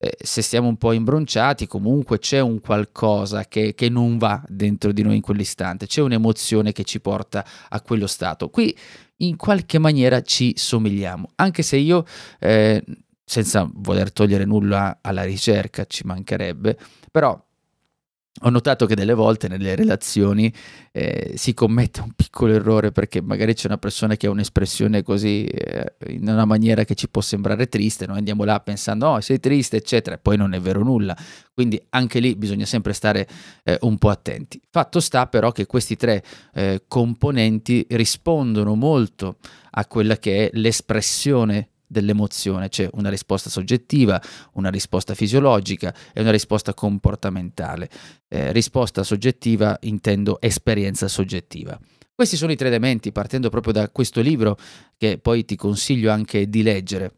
Eh, 0.00 0.16
se 0.22 0.42
stiamo 0.42 0.68
un 0.68 0.76
po' 0.76 0.92
imbronciati, 0.92 1.66
comunque 1.66 2.20
c'è 2.20 2.38
un 2.38 2.60
qualcosa 2.60 3.46
che, 3.46 3.74
che, 3.74 3.88
non 3.88 4.16
va 4.16 4.40
dentro 4.46 4.92
di 4.92 5.02
noi 5.02 5.16
in 5.16 5.22
quell'istante, 5.22 5.86
c'è 5.86 6.00
un'emozione 6.00 6.70
che 6.70 6.84
ci 6.84 7.00
porta 7.00 7.44
a 7.68 7.80
quello 7.80 8.06
stato. 8.06 8.48
Qui 8.48 8.76
in 9.16 9.36
qualche 9.36 9.78
maniera 9.78 10.22
ci 10.22 10.54
somigliamo, 10.56 11.30
anche 11.34 11.62
se 11.62 11.78
io, 11.78 12.04
eh, 12.38 12.84
senza 13.24 13.68
voler 13.74 14.12
togliere 14.12 14.44
nulla 14.44 14.98
alla 15.02 15.24
ricerca, 15.24 15.84
ci 15.84 16.04
mancherebbe, 16.06 16.78
però 17.10 17.36
ho 18.42 18.50
notato 18.50 18.86
che 18.86 18.94
delle 18.94 19.14
volte 19.14 19.48
nelle 19.48 19.74
relazioni 19.74 20.52
eh, 20.92 21.32
si 21.36 21.54
commette 21.54 22.00
un 22.00 22.12
piccolo 22.14 22.52
errore 22.54 22.92
perché 22.92 23.20
magari 23.20 23.54
c'è 23.54 23.66
una 23.66 23.78
persona 23.78 24.16
che 24.16 24.28
ha 24.28 24.30
un'espressione 24.30 25.02
così 25.02 25.44
eh, 25.44 25.94
in 26.08 26.28
una 26.28 26.44
maniera 26.44 26.84
che 26.84 26.94
ci 26.94 27.08
può 27.08 27.20
sembrare 27.20 27.68
triste, 27.68 28.06
noi 28.06 28.18
andiamo 28.18 28.44
là 28.44 28.60
pensando 28.60 29.08
oh 29.08 29.20
sei 29.20 29.40
triste 29.40 29.76
eccetera 29.76 30.16
e 30.16 30.18
poi 30.18 30.36
non 30.36 30.52
è 30.52 30.60
vero 30.60 30.84
nulla, 30.84 31.16
quindi 31.52 31.82
anche 31.90 32.20
lì 32.20 32.36
bisogna 32.36 32.64
sempre 32.64 32.92
stare 32.92 33.26
eh, 33.64 33.76
un 33.80 33.98
po' 33.98 34.10
attenti. 34.10 34.60
Fatto 34.70 35.00
sta 35.00 35.26
però 35.26 35.50
che 35.50 35.66
questi 35.66 35.96
tre 35.96 36.22
eh, 36.54 36.84
componenti 36.86 37.84
rispondono 37.90 38.76
molto 38.76 39.38
a 39.70 39.86
quella 39.86 40.16
che 40.16 40.46
è 40.46 40.50
l'espressione 40.52 41.70
dell'emozione, 41.88 42.68
c'è 42.68 42.88
una 42.92 43.08
risposta 43.08 43.50
soggettiva, 43.50 44.20
una 44.52 44.70
risposta 44.70 45.14
fisiologica 45.14 45.94
e 46.12 46.20
una 46.20 46.30
risposta 46.30 46.74
comportamentale. 46.74 47.88
Eh, 48.28 48.52
risposta 48.52 49.02
soggettiva 49.02 49.76
intendo 49.80 50.40
esperienza 50.40 51.08
soggettiva. 51.08 51.78
Questi 52.14 52.36
sono 52.36 52.52
i 52.52 52.56
tre 52.56 52.68
elementi, 52.68 53.12
partendo 53.12 53.48
proprio 53.48 53.72
da 53.72 53.88
questo 53.90 54.20
libro 54.20 54.58
che 54.96 55.18
poi 55.18 55.44
ti 55.44 55.56
consiglio 55.56 56.10
anche 56.10 56.48
di 56.48 56.62
leggere. 56.62 57.12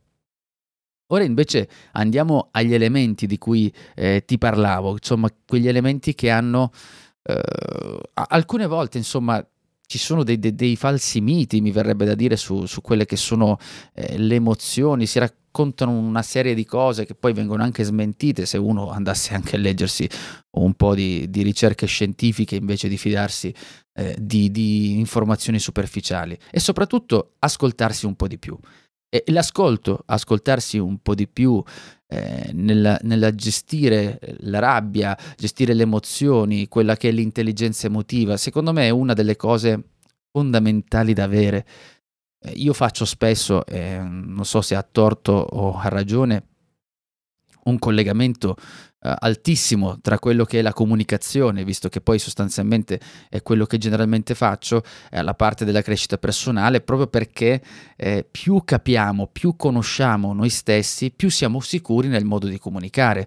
Ora 1.12 1.24
invece 1.24 1.68
andiamo 1.92 2.48
agli 2.52 2.72
elementi 2.72 3.26
di 3.26 3.36
cui 3.36 3.72
eh, 3.96 4.24
ti 4.24 4.38
parlavo, 4.38 4.92
insomma 4.92 5.28
quegli 5.46 5.66
elementi 5.66 6.14
che 6.14 6.30
hanno 6.30 6.70
eh, 7.22 8.00
alcune 8.12 8.66
volte 8.66 8.98
insomma 8.98 9.44
ci 9.90 9.98
sono 9.98 10.22
dei, 10.22 10.38
dei, 10.38 10.54
dei, 10.54 10.76
falsi 10.76 11.20
miti, 11.20 11.60
mi 11.60 11.72
verrebbe 11.72 12.04
da 12.04 12.14
dire, 12.14 12.36
su, 12.36 12.64
su 12.66 12.80
quelle 12.80 13.06
che 13.06 13.16
sono 13.16 13.58
eh, 13.92 14.18
le 14.18 14.36
emozioni, 14.36 15.04
si 15.04 15.18
raccontano 15.18 15.90
una 15.90 16.22
serie 16.22 16.54
di 16.54 16.64
cose 16.64 17.04
che 17.04 17.16
poi 17.16 17.32
vengono 17.32 17.64
anche 17.64 17.82
smentite 17.82 18.46
se 18.46 18.56
uno 18.56 18.90
andasse 18.90 19.34
anche 19.34 19.56
a 19.56 19.58
leggersi 19.58 20.08
un 20.58 20.74
po' 20.74 20.94
di, 20.94 21.28
di 21.28 21.42
ricerche 21.42 21.86
scientifiche 21.86 22.54
invece 22.54 22.86
di 22.86 22.96
fidarsi 22.96 23.52
eh, 23.94 24.14
di, 24.16 24.52
di 24.52 24.96
informazioni 24.96 25.58
superficiali 25.58 26.38
e 26.52 26.60
soprattutto 26.60 27.32
ascoltarsi 27.40 28.06
un 28.06 28.14
po' 28.14 28.28
di 28.28 28.38
più. 28.38 28.56
E 29.12 29.24
l'ascolto, 29.26 30.04
ascoltarsi 30.06 30.78
un 30.78 30.98
po' 30.98 31.16
di 31.16 31.26
più 31.26 31.60
eh, 32.06 32.50
nella, 32.52 32.96
nella, 33.02 33.34
gestire 33.34 34.20
la 34.42 34.60
rabbia, 34.60 35.18
gestire 35.36 35.74
le 35.74 35.82
emozioni, 35.82 36.68
quella 36.68 36.96
che 36.96 37.08
è 37.08 37.12
l'intelligenza 37.12 37.88
emotiva, 37.88 38.36
secondo 38.36 38.72
me 38.72 38.86
è 38.86 38.90
una 38.90 39.12
delle 39.12 39.34
cose 39.34 39.82
fondamentali 40.30 41.12
da 41.12 41.24
avere. 41.24 41.66
Eh, 42.38 42.52
io 42.52 42.72
faccio 42.72 43.04
spesso, 43.04 43.66
eh, 43.66 43.98
non 43.98 44.44
so 44.44 44.60
se 44.60 44.76
ha 44.76 44.82
torto 44.82 45.32
o 45.32 45.76
ha 45.76 45.88
ragione, 45.88 46.44
un 47.64 47.80
collegamento 47.80 48.56
eh, 49.02 49.14
altissimo 49.18 49.98
tra 50.00 50.18
quello 50.18 50.44
che 50.44 50.58
è 50.58 50.62
la 50.62 50.72
comunicazione, 50.72 51.64
visto 51.64 51.88
che 51.88 52.00
poi 52.00 52.18
sostanzialmente 52.18 53.00
è 53.28 53.42
quello 53.42 53.64
che 53.66 53.78
generalmente 53.78 54.34
faccio, 54.34 54.82
e 55.10 55.22
la 55.22 55.34
parte 55.34 55.64
della 55.64 55.82
crescita 55.82 56.18
personale, 56.18 56.80
proprio 56.80 57.06
perché 57.06 57.62
eh, 57.96 58.26
più 58.30 58.62
capiamo, 58.64 59.28
più 59.28 59.56
conosciamo 59.56 60.32
noi 60.32 60.50
stessi, 60.50 61.10
più 61.10 61.30
siamo 61.30 61.60
sicuri 61.60 62.08
nel 62.08 62.24
modo 62.24 62.46
di 62.46 62.58
comunicare, 62.58 63.26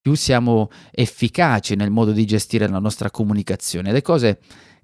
più 0.00 0.14
siamo 0.14 0.68
efficaci 0.90 1.76
nel 1.76 1.90
modo 1.90 2.10
di 2.10 2.24
gestire 2.24 2.68
la 2.68 2.80
nostra 2.80 3.10
comunicazione. 3.10 3.92
Le 3.92 4.02
cose 4.02 4.40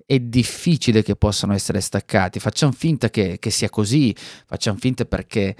è 0.06 0.20
difficile 0.20 1.02
che 1.02 1.16
possano 1.16 1.52
essere 1.52 1.80
staccati. 1.80 2.38
Facciamo 2.38 2.72
finta 2.72 3.10
che, 3.10 3.38
che 3.38 3.50
sia 3.50 3.68
così, 3.68 4.14
facciamo 4.46 4.78
finta 4.78 5.04
perché 5.04 5.54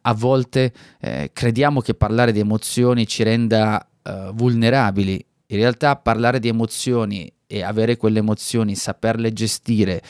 a 0.00 0.14
volte 0.14 0.72
eh, 1.00 1.30
crediamo 1.32 1.80
che 1.80 1.94
parlare 1.94 2.32
di 2.32 2.40
emozioni 2.40 3.06
ci 3.06 3.22
renda 3.22 3.86
uh, 4.04 4.32
vulnerabili. 4.32 5.24
In 5.46 5.56
realtà 5.58 5.96
parlare 5.96 6.38
di 6.38 6.48
emozioni 6.48 7.30
e 7.46 7.62
avere 7.62 7.96
quelle 7.96 8.20
emozioni, 8.20 8.74
saperle 8.74 9.32
gestire, 9.32 10.02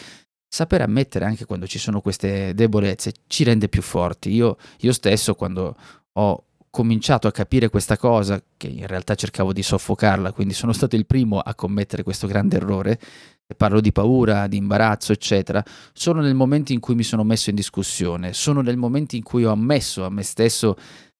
sapere 0.49 0.85
ammettere 0.85 1.25
anche 1.25 1.45
quando 1.45 1.67
ci 1.67 1.79
sono 1.79 2.01
queste 2.01 2.55
debolezze, 2.55 3.13
ci 3.27 3.43
rende 3.43 3.69
più 3.69 3.83
forti. 3.83 4.31
Io, 4.31 4.57
io 4.81 4.93
stesso 4.93 5.35
quando 5.35 5.77
ho 6.13 6.45
cominciato 6.71 7.29
a 7.29 7.33
capire 7.33 7.69
questa 7.69 7.99
cosa, 7.99 8.43
che 8.57 8.67
in 8.67 8.87
realtà 8.87 9.15
cercavo 9.15 9.53
di 9.53 9.63
soffocarla, 9.63 10.33
quindi 10.33 10.55
sono 10.55 10.73
stato 10.73 10.97
il 10.97 11.05
primo 11.05 11.39
a 11.39 11.55
commettere 11.55 12.03
questo 12.03 12.27
grande 12.27 12.57
errore, 12.57 12.99
e 13.47 13.55
parlo 13.55 13.81
di 13.81 13.93
paura, 13.93 14.47
di 14.47 14.57
imbarazzo, 14.57 15.13
eccetera, 15.13 15.63
sono 15.93 16.23
nel 16.23 16.35
momento 16.35 16.73
in 16.73 16.81
cui 16.81 16.95
mi 16.95 17.03
sono 17.03 17.25
messo 17.25 17.51
in 17.51 17.57
discussione, 17.57 18.33
sono 18.33 18.63
nel 18.63 18.79
momento 18.79 19.17
in 19.17 19.23
cui 19.23 19.45
ho 19.45 19.53
ammesso 19.53 20.05
a 20.05 20.11
me 20.11 20.23
stesso 20.23 20.77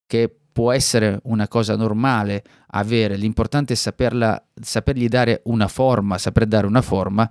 che 0.07 0.39
può 0.53 0.71
essere 0.73 1.21
una 1.25 1.49
cosa 1.49 1.77
normale 1.77 2.45
avere, 2.69 3.17
l'importante 3.17 3.73
è 3.73 3.77
saperla, 3.77 4.43
sapergli 4.61 5.09
dare 5.09 5.41
una 5.45 5.69
forma, 5.69 6.19
saper 6.19 6.47
dare 6.47 6.67
una 6.67 6.83
forma, 6.83 7.29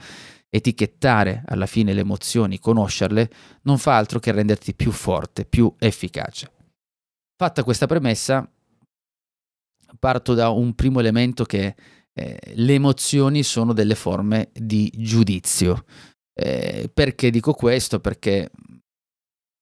etichettare 0.50 1.44
alla 1.48 1.66
fine 1.66 1.94
le 1.94 2.02
emozioni, 2.02 2.60
conoscerle, 2.60 3.30
non 3.64 3.78
fa 3.78 3.96
altro 3.96 4.20
che 4.20 4.32
renderti 4.32 4.74
più 4.74 4.92
forte, 4.92 5.46
più 5.46 5.74
efficace. 5.80 6.52
Fatta 7.36 7.64
questa 7.64 7.88
premessa, 7.88 8.48
parto 9.98 10.34
da 10.34 10.50
un 10.50 10.74
primo 10.76 11.00
elemento 11.00 11.44
che 11.46 11.76
eh, 12.14 12.38
le 12.56 12.74
emozioni 12.74 13.44
sono 13.44 13.74
delle 13.74 13.96
forme 13.96 14.50
di 14.54 14.92
giudizio. 14.96 15.86
Eh, 16.34 16.90
perché 16.94 17.30
dico 17.30 17.54
questo? 17.54 18.00
Perché 18.00 18.52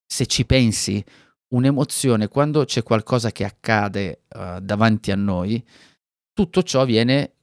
se 0.06 0.26
ci 0.26 0.46
pensi, 0.46 1.04
un'emozione, 1.50 2.28
quando 2.28 2.66
c'è 2.66 2.84
qualcosa 2.84 3.32
che 3.32 3.44
accade 3.44 4.24
uh, 4.30 4.60
davanti 4.60 5.12
a 5.12 5.16
noi, 5.16 5.64
tutto 6.34 6.64
ciò 6.64 6.86
viene 6.86 7.34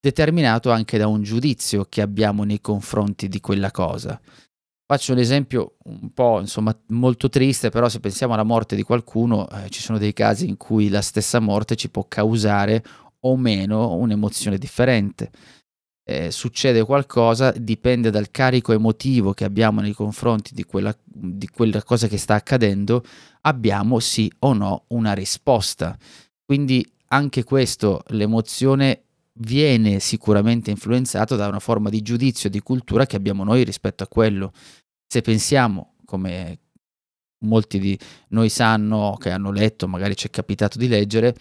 determinato 0.00 0.70
anche 0.70 0.98
da 0.98 1.06
un 1.08 1.22
giudizio 1.22 1.86
che 1.88 2.00
abbiamo 2.00 2.44
nei 2.44 2.60
confronti 2.60 3.28
di 3.28 3.40
quella 3.40 3.70
cosa. 3.70 4.20
Faccio 4.88 5.12
un 5.12 5.18
esempio 5.18 5.76
un 5.84 6.12
po' 6.12 6.38
insomma 6.38 6.76
molto 6.88 7.28
triste, 7.28 7.70
però 7.70 7.88
se 7.88 7.98
pensiamo 7.98 8.34
alla 8.34 8.44
morte 8.44 8.76
di 8.76 8.82
qualcuno, 8.82 9.48
eh, 9.48 9.68
ci 9.68 9.80
sono 9.80 9.98
dei 9.98 10.12
casi 10.12 10.48
in 10.48 10.56
cui 10.56 10.88
la 10.88 11.02
stessa 11.02 11.40
morte 11.40 11.74
ci 11.74 11.90
può 11.90 12.04
causare 12.06 12.84
o 13.20 13.36
meno 13.36 13.94
un'emozione 13.94 14.58
differente 14.58 15.30
eh, 16.08 16.30
succede 16.30 16.84
qualcosa 16.84 17.50
dipende 17.50 18.10
dal 18.10 18.30
carico 18.30 18.72
emotivo 18.72 19.32
che 19.32 19.42
abbiamo 19.42 19.80
nei 19.80 19.92
confronti 19.92 20.54
di 20.54 20.62
quella, 20.62 20.96
di 21.04 21.48
quella 21.48 21.82
cosa 21.82 22.06
che 22.06 22.16
sta 22.16 22.34
accadendo, 22.34 23.02
abbiamo 23.40 23.98
sì 23.98 24.30
o 24.40 24.52
no 24.52 24.84
una 24.88 25.14
risposta. 25.14 25.98
Quindi 26.44 26.88
anche 27.08 27.42
questo, 27.42 28.04
l'emozione 28.10 29.02
viene 29.38 29.98
sicuramente 29.98 30.70
influenzato 30.70 31.34
da 31.34 31.48
una 31.48 31.58
forma 31.58 31.90
di 31.90 32.02
giudizio, 32.02 32.48
di 32.48 32.60
cultura 32.60 33.04
che 33.04 33.16
abbiamo 33.16 33.42
noi 33.42 33.64
rispetto 33.64 34.04
a 34.04 34.08
quello. 34.08 34.52
Se 35.08 35.22
pensiamo, 35.22 35.94
come 36.04 36.60
molti 37.40 37.80
di 37.80 37.98
noi 38.28 38.48
sanno, 38.48 39.16
che 39.18 39.30
hanno 39.30 39.50
letto, 39.50 39.88
magari 39.88 40.16
ci 40.16 40.28
è 40.28 40.30
capitato 40.30 40.78
di 40.78 40.86
leggere, 40.86 41.34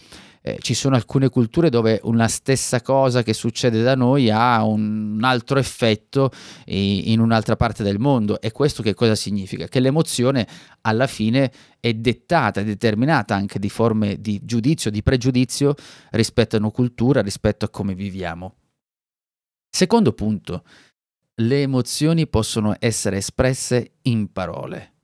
eh, 0.47 0.59
ci 0.59 0.75
sono 0.75 0.95
alcune 0.95 1.29
culture 1.29 1.69
dove 1.69 1.99
una 2.03 2.27
stessa 2.27 2.79
cosa 2.83 3.23
che 3.23 3.33
succede 3.33 3.81
da 3.81 3.95
noi 3.95 4.29
ha 4.29 4.63
un 4.63 5.19
altro 5.23 5.57
effetto 5.57 6.29
in 6.65 7.19
un'altra 7.19 7.55
parte 7.55 7.81
del 7.81 7.97
mondo. 7.97 8.39
E 8.39 8.51
questo 8.51 8.83
che 8.83 8.93
cosa 8.93 9.15
significa? 9.15 9.67
Che 9.67 9.79
l'emozione 9.79 10.47
alla 10.81 11.07
fine 11.07 11.51
è 11.79 11.95
dettata, 11.95 12.61
è 12.61 12.63
determinata 12.63 13.33
anche 13.33 13.57
di 13.57 13.69
forme 13.69 14.21
di 14.21 14.39
giudizio, 14.43 14.91
di 14.91 15.01
pregiudizio 15.01 15.73
rispetto 16.11 16.57
a 16.57 16.59
una 16.59 16.69
cultura, 16.69 17.23
rispetto 17.23 17.65
a 17.65 17.69
come 17.69 17.95
viviamo. 17.95 18.57
Secondo 19.67 20.13
punto, 20.13 20.63
le 21.41 21.63
emozioni 21.63 22.27
possono 22.27 22.75
essere 22.77 23.17
espresse 23.17 23.93
in 24.03 24.31
parole. 24.31 24.94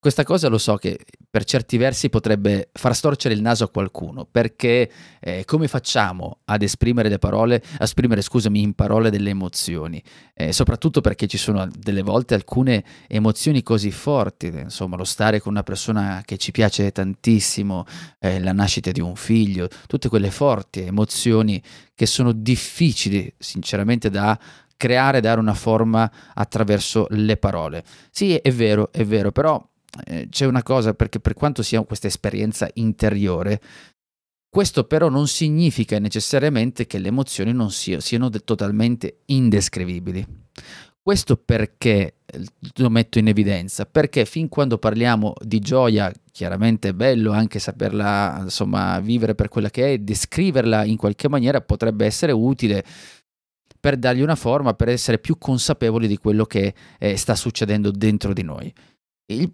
Questa 0.00 0.22
cosa 0.22 0.46
lo 0.46 0.58
so 0.58 0.76
che 0.76 0.96
per 1.28 1.42
certi 1.42 1.76
versi 1.76 2.08
potrebbe 2.08 2.70
far 2.72 2.94
storcere 2.94 3.34
il 3.34 3.40
naso 3.40 3.64
a 3.64 3.68
qualcuno, 3.68 4.24
perché 4.30 4.88
eh, 5.18 5.44
come 5.44 5.66
facciamo 5.66 6.38
ad 6.44 6.62
esprimere 6.62 7.08
le 7.08 7.18
parole, 7.18 7.56
a 7.78 7.82
esprimere, 7.82 8.22
scusami, 8.22 8.62
in 8.62 8.74
parole 8.74 9.10
delle 9.10 9.30
emozioni? 9.30 10.00
Eh, 10.34 10.52
soprattutto 10.52 11.00
perché 11.00 11.26
ci 11.26 11.36
sono 11.36 11.68
delle 11.76 12.02
volte 12.02 12.34
alcune 12.34 12.84
emozioni 13.08 13.64
così 13.64 13.90
forti, 13.90 14.46
insomma, 14.46 14.94
lo 14.94 15.02
stare 15.02 15.40
con 15.40 15.50
una 15.50 15.64
persona 15.64 16.22
che 16.24 16.36
ci 16.36 16.52
piace 16.52 16.92
tantissimo, 16.92 17.84
eh, 18.20 18.38
la 18.38 18.52
nascita 18.52 18.92
di 18.92 19.00
un 19.00 19.16
figlio, 19.16 19.66
tutte 19.88 20.08
quelle 20.08 20.30
forti 20.30 20.82
emozioni 20.82 21.60
che 21.96 22.06
sono 22.06 22.30
difficili, 22.30 23.34
sinceramente, 23.36 24.10
da 24.10 24.38
creare, 24.76 25.20
dare 25.20 25.40
una 25.40 25.54
forma 25.54 26.08
attraverso 26.34 27.08
le 27.10 27.36
parole. 27.36 27.82
Sì, 28.12 28.36
è 28.36 28.52
vero, 28.52 28.92
è 28.92 29.04
vero, 29.04 29.32
però 29.32 29.60
eh, 30.06 30.28
c'è 30.30 30.46
una 30.46 30.62
cosa, 30.62 30.94
perché 30.94 31.20
per 31.20 31.34
quanto 31.34 31.62
sia 31.62 31.82
questa 31.82 32.06
esperienza 32.06 32.68
interiore, 32.74 33.60
questo 34.50 34.84
però 34.84 35.08
non 35.08 35.28
significa 35.28 35.98
necessariamente 35.98 36.86
che 36.86 36.98
le 36.98 37.08
emozioni 37.08 37.52
non 37.52 37.70
sia, 37.70 38.00
siano 38.00 38.30
totalmente 38.30 39.20
indescrivibili. 39.26 40.26
Questo 41.00 41.36
perché 41.36 42.16
eh, 42.26 42.44
lo 42.76 42.90
metto 42.90 43.18
in 43.18 43.28
evidenza? 43.28 43.86
Perché 43.86 44.24
fin 44.24 44.48
quando 44.48 44.78
parliamo 44.78 45.32
di 45.40 45.58
gioia, 45.58 46.12
chiaramente 46.30 46.88
è 46.88 46.92
bello 46.92 47.32
anche 47.32 47.58
saperla 47.58 48.40
insomma, 48.42 49.00
vivere 49.00 49.34
per 49.34 49.48
quella 49.48 49.70
che 49.70 49.94
è, 49.94 49.98
descriverla 49.98 50.84
in 50.84 50.96
qualche 50.96 51.28
maniera 51.28 51.60
potrebbe 51.60 52.04
essere 52.04 52.32
utile 52.32 52.84
per 53.80 53.96
dargli 53.96 54.20
una 54.20 54.34
forma, 54.34 54.74
per 54.74 54.88
essere 54.88 55.18
più 55.18 55.38
consapevoli 55.38 56.08
di 56.08 56.18
quello 56.18 56.44
che 56.44 56.74
eh, 56.98 57.16
sta 57.16 57.34
succedendo 57.34 57.90
dentro 57.90 58.32
di 58.32 58.42
noi. 58.42 58.72
Il 59.32 59.50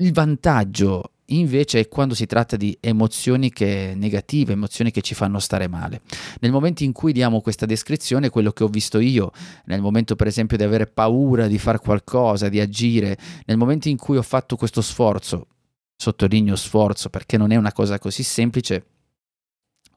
il 0.00 0.12
vantaggio 0.12 1.12
invece 1.30 1.80
è 1.80 1.88
quando 1.88 2.14
si 2.14 2.26
tratta 2.26 2.56
di 2.56 2.76
emozioni 2.80 3.50
che 3.50 3.92
negative, 3.94 4.52
emozioni 4.52 4.90
che 4.90 5.02
ci 5.02 5.14
fanno 5.14 5.38
stare 5.38 5.68
male. 5.68 6.00
Nel 6.40 6.52
momento 6.52 6.84
in 6.84 6.92
cui 6.92 7.12
diamo 7.12 7.40
questa 7.40 7.66
descrizione, 7.66 8.30
quello 8.30 8.52
che 8.52 8.64
ho 8.64 8.68
visto 8.68 8.98
io, 8.98 9.32
nel 9.66 9.80
momento 9.80 10.16
per 10.16 10.26
esempio 10.26 10.56
di 10.56 10.62
avere 10.62 10.86
paura 10.86 11.46
di 11.46 11.58
fare 11.58 11.78
qualcosa, 11.78 12.48
di 12.48 12.60
agire, 12.60 13.18
nel 13.44 13.56
momento 13.58 13.88
in 13.88 13.96
cui 13.96 14.16
ho 14.16 14.22
fatto 14.22 14.56
questo 14.56 14.80
sforzo, 14.80 15.48
sottolineo 15.96 16.56
sforzo 16.56 17.10
perché 17.10 17.36
non 17.36 17.50
è 17.50 17.56
una 17.56 17.72
cosa 17.72 17.98
così 17.98 18.22
semplice, 18.22 18.86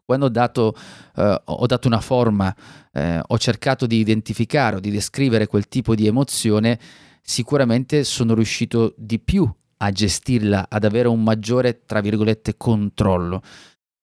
quando 0.03 0.25
ho 0.25 0.29
dato, 0.29 0.75
eh, 1.15 1.41
ho 1.45 1.65
dato 1.65 1.87
una 1.87 2.01
forma, 2.01 2.53
eh, 2.91 3.21
ho 3.25 3.37
cercato 3.37 3.85
di 3.85 3.99
identificare 3.99 4.75
o 4.75 4.79
di 4.81 4.91
descrivere 4.91 5.47
quel 5.47 5.69
tipo 5.69 5.95
di 5.95 6.07
emozione, 6.07 6.77
sicuramente 7.21 8.03
sono 8.03 8.33
riuscito 8.33 8.93
di 8.97 9.19
più 9.19 9.49
a 9.83 9.91
gestirla, 9.91 10.67
ad 10.69 10.83
avere 10.83 11.07
un 11.07 11.23
maggiore, 11.23 11.85
tra 11.85 12.01
virgolette, 12.01 12.55
controllo. 12.57 13.41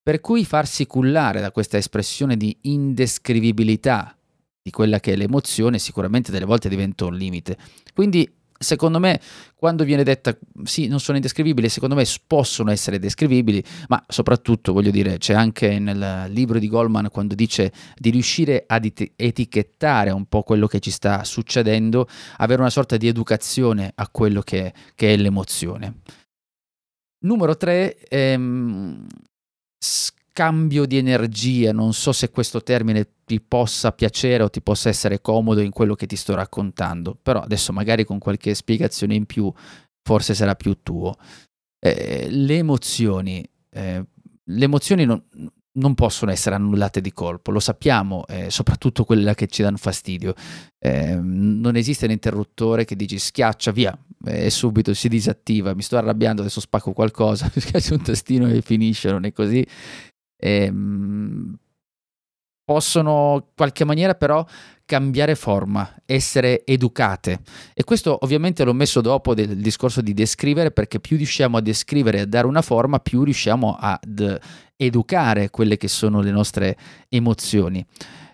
Per 0.03 0.21
cui 0.21 0.45
farsi 0.45 0.87
cullare 0.87 1.41
da 1.41 1.51
questa 1.53 1.77
espressione 1.77 2.37
di 2.37 2.57
indescrivibilità 2.63 4.17
di 4.63 4.71
quella 4.71 5.01
che 5.01 5.13
è 5.13 5.17
l'emozione 5.17 5.79
sicuramente 5.79 6.33
delle 6.33 6.45
volte 6.45 6.69
diventa 6.69 7.05
un 7.05 7.15
limite. 7.15 7.57
Quindi 7.95 8.31
secondo 8.59 8.99
me 8.99 9.21
quando 9.55 9.85
viene 9.85 10.03
detta 10.03 10.37
sì 10.65 10.89
non 10.89 10.99
sono 10.99 11.17
indescrivibili 11.17 11.69
secondo 11.69 11.95
me 11.95 12.05
possono 12.27 12.73
essere 12.73 12.99
descrivibili 12.99 13.63
ma 13.87 14.05
soprattutto 14.09 14.73
voglio 14.73 14.91
dire 14.91 15.19
c'è 15.19 15.35
anche 15.35 15.79
nel 15.79 16.27
libro 16.31 16.59
di 16.59 16.69
Goldman 16.69 17.09
quando 17.11 17.35
dice 17.35 17.73
di 17.97 18.11
riuscire 18.11 18.65
ad 18.67 18.91
etichettare 19.17 20.11
un 20.11 20.27
po' 20.27 20.43
quello 20.43 20.67
che 20.67 20.81
ci 20.81 20.91
sta 20.91 21.23
succedendo 21.23 22.09
avere 22.39 22.61
una 22.61 22.71
sorta 22.71 22.97
di 22.97 23.07
educazione 23.07 23.93
a 23.95 24.09
quello 24.09 24.41
che, 24.41 24.73
che 24.95 25.13
è 25.13 25.17
l'emozione. 25.17 26.01
Numero 27.21 27.57
3 27.57 27.99
ehm, 28.09 29.07
scambio 30.39 30.87
di 30.87 30.97
energia, 30.97 31.73
non 31.73 31.93
so 31.93 32.13
se 32.13 32.31
questo 32.31 32.63
termine 32.63 33.09
ti 33.25 33.41
possa 33.41 33.91
piacere 33.91 34.45
o 34.45 34.49
ti 34.49 34.63
possa 34.63 34.89
essere 34.89 35.21
comodo 35.21 35.61
in 35.61 35.73
quello 35.73 35.97
che 35.97 36.07
ti 36.07 36.15
sto 36.15 36.37
raccontando, 36.37 37.19
però 37.21 37.41
adesso 37.41 37.73
magari 37.73 38.05
con 38.05 38.21
qualche 38.21 38.55
spiegazione 38.55 39.17
in 39.17 39.27
più 39.27 39.53
forse 40.01 40.35
sarà 40.35 40.55
più 40.55 40.79
tuo. 40.85 41.17
Eh, 41.81 42.29
le 42.31 42.55
emozioni, 42.55 43.45
eh, 43.71 44.05
le 44.45 44.65
emozioni 44.65 45.05
non, 45.05 45.21
non 45.73 45.95
possono 45.95 46.31
essere 46.31 46.55
annullate 46.55 47.01
di 47.01 47.13
colpo, 47.13 47.51
lo 47.51 47.61
sappiamo, 47.61 48.25
eh, 48.29 48.49
soprattutto 48.49 49.05
quelle 49.05 49.35
che 49.35 49.49
ci 49.49 49.63
danno 49.63 49.77
fastidio. 49.77 50.35
Eh, 50.79 51.19
non 51.21 51.75
esiste 51.75 52.05
un 52.05 52.13
interruttore 52.13 52.85
che 52.85 52.95
dici 52.95 53.19
schiaccia 53.19 53.73
via 53.73 53.99
e 54.25 54.51
subito 54.51 54.95
si 54.95 55.09
disattiva, 55.09 55.75
mi 55.75 55.83
sto 55.83 55.97
arrabbiando, 55.97 56.43
adesso 56.43 56.61
spacco 56.61 56.93
qualcosa, 56.93 57.51
schiaccia 57.55 57.95
un 57.95 58.03
tastino 58.03 58.49
e 58.49 58.63
finisce, 58.63 59.11
non 59.11 59.25
è 59.25 59.33
così. 59.33 59.67
Eh, 60.39 60.73
possono 62.69 63.35
in 63.37 63.53
qualche 63.57 63.85
maniera 63.85 64.15
però 64.15 64.45
cambiare 64.85 65.35
forma, 65.35 65.97
essere 66.05 66.67
educate. 66.67 67.41
E 67.73 67.83
questo 67.83 68.19
ovviamente 68.23 68.63
l'ho 68.63 68.75
messo 68.75 69.01
dopo 69.01 69.35
del 69.35 69.57
discorso 69.57 70.03
di 70.03 70.13
descrivere 70.13 70.71
perché 70.71 71.01
più 71.01 71.17
riusciamo 71.17 71.57
a 71.57 71.61
descrivere 71.63 72.19
e 72.19 72.21
a 72.23 72.27
dare 72.27 72.47
una 72.47 72.63
forma, 72.63 72.99
più 73.01 73.23
riusciamo 73.23 73.77
ad 73.79 74.41
educare 74.77 75.49
quelle 75.51 75.79
che 75.79 75.89
sono 75.89 76.21
le 76.21 76.31
nostre 76.31 76.77
emozioni. 77.09 77.85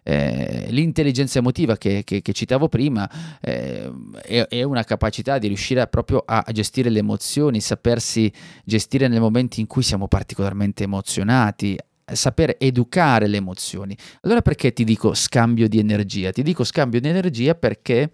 Eh, 0.06 0.66
l'intelligenza 0.68 1.38
emotiva 1.38 1.76
che, 1.76 2.02
che, 2.04 2.20
che 2.20 2.32
citavo 2.34 2.68
prima 2.68 3.08
eh, 3.40 3.90
è, 4.22 4.46
è, 4.48 4.62
una 4.62 4.84
capacità 4.84 5.38
di 5.38 5.46
riuscire 5.46 5.80
a, 5.80 5.86
proprio 5.86 6.22
a, 6.26 6.44
a, 6.46 6.52
gestire 6.52 6.90
le 6.90 6.98
emozioni, 6.98 7.60
sapersi 7.60 8.30
gestire 8.64 9.08
nei 9.08 9.18
momenti 9.18 9.60
in 9.60 9.66
cui 9.66 9.82
siamo 9.82 10.06
particolarmente 10.06 10.82
emozionati, 10.82 11.78
saper 12.12 12.56
educare 12.58 13.26
le 13.26 13.38
emozioni. 13.38 13.96
Allora 14.22 14.42
perché 14.42 14.72
ti 14.72 14.84
dico 14.84 15.14
scambio 15.14 15.68
di 15.68 15.78
energia? 15.78 16.30
Ti 16.30 16.42
dico 16.42 16.64
scambio 16.64 17.00
di 17.00 17.08
energia 17.08 17.54
perché 17.54 18.10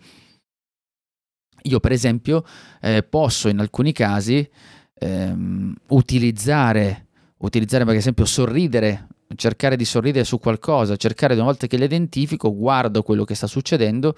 io 1.62 1.80
per 1.80 1.92
esempio 1.92 2.44
eh, 2.80 3.02
posso 3.02 3.48
in 3.48 3.58
alcuni 3.58 3.92
casi 3.92 4.48
ehm, 4.94 5.74
utilizzare, 5.88 7.08
utilizzare 7.38 7.84
per 7.84 7.96
esempio 7.96 8.24
sorridere, 8.24 9.08
cercare 9.34 9.76
di 9.76 9.84
sorridere 9.84 10.24
su 10.24 10.38
qualcosa, 10.38 10.96
cercare 10.96 11.34
una 11.34 11.44
volta 11.44 11.66
che 11.66 11.76
l'identifico, 11.76 12.54
guardo 12.54 13.02
quello 13.02 13.24
che 13.24 13.34
sta 13.34 13.46
succedendo 13.46 14.14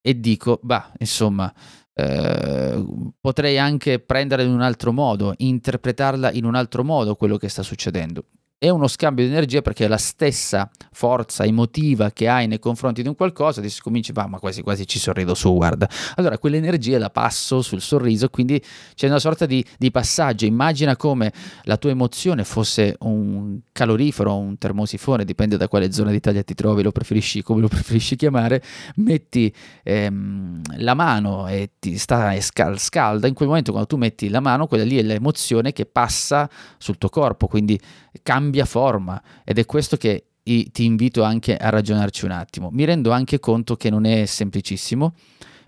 e 0.00 0.18
dico, 0.18 0.58
bah, 0.62 0.92
insomma, 0.98 1.52
eh, 1.92 2.84
potrei 3.20 3.58
anche 3.58 4.00
prenderla 4.00 4.44
in 4.44 4.52
un 4.52 4.62
altro 4.62 4.92
modo, 4.92 5.34
interpretarla 5.36 6.32
in 6.32 6.44
un 6.44 6.54
altro 6.54 6.82
modo 6.82 7.14
quello 7.14 7.36
che 7.36 7.48
sta 7.48 7.62
succedendo 7.62 8.24
è 8.62 8.68
uno 8.68 8.88
scambio 8.88 9.24
di 9.24 9.30
energia 9.30 9.62
perché 9.62 9.88
la 9.88 9.96
stessa 9.96 10.68
forza 10.92 11.44
emotiva 11.44 12.10
che 12.10 12.28
hai 12.28 12.46
nei 12.46 12.58
confronti 12.58 13.00
di 13.00 13.08
un 13.08 13.14
qualcosa, 13.14 13.66
si 13.66 13.80
cominci, 13.80 14.12
ma 14.12 14.38
quasi 14.38 14.60
quasi 14.60 14.86
ci 14.86 14.98
sorrido 14.98 15.32
su, 15.32 15.54
guarda. 15.54 15.88
Allora 16.16 16.36
quell'energia 16.36 16.98
la 16.98 17.08
passo 17.08 17.62
sul 17.62 17.80
sorriso, 17.80 18.28
quindi 18.28 18.62
c'è 18.94 19.06
una 19.06 19.18
sorta 19.18 19.46
di, 19.46 19.64
di 19.78 19.90
passaggio. 19.90 20.44
Immagina 20.44 20.94
come 20.94 21.32
la 21.62 21.78
tua 21.78 21.88
emozione 21.88 22.44
fosse 22.44 22.96
un 23.00 23.60
calorifero, 23.72 24.36
un 24.36 24.58
termosifone, 24.58 25.24
dipende 25.24 25.56
da 25.56 25.66
quale 25.66 25.90
zona 25.90 26.10
d'Italia 26.10 26.42
ti 26.42 26.52
trovi, 26.52 26.82
lo 26.82 26.92
preferisci 26.92 27.42
come 27.42 27.62
lo 27.62 27.68
preferisci 27.68 28.14
chiamare, 28.14 28.62
metti 28.96 29.50
ehm, 29.82 30.60
la 30.76 30.92
mano 30.92 31.48
e 31.48 31.70
ti 31.78 31.96
sta 31.96 32.34
e 32.34 32.42
scalda, 32.42 33.26
in 33.26 33.32
quel 33.32 33.48
momento 33.48 33.70
quando 33.70 33.88
tu 33.88 33.96
metti 33.96 34.28
la 34.28 34.40
mano, 34.40 34.66
quella 34.66 34.84
lì 34.84 34.98
è 34.98 35.02
l'emozione 35.02 35.72
che 35.72 35.86
passa 35.86 36.46
sul 36.76 36.98
tuo 36.98 37.08
corpo, 37.08 37.46
quindi 37.46 37.80
cambia 38.22 38.64
forma 38.64 39.20
ed 39.44 39.58
è 39.58 39.66
questo 39.66 39.96
che 39.96 40.24
ti 40.42 40.84
invito 40.84 41.22
anche 41.22 41.56
a 41.56 41.68
ragionarci 41.68 42.24
un 42.24 42.32
attimo. 42.32 42.70
Mi 42.72 42.84
rendo 42.84 43.10
anche 43.12 43.38
conto 43.38 43.76
che 43.76 43.90
non 43.90 44.04
è 44.04 44.24
semplicissimo, 44.24 45.14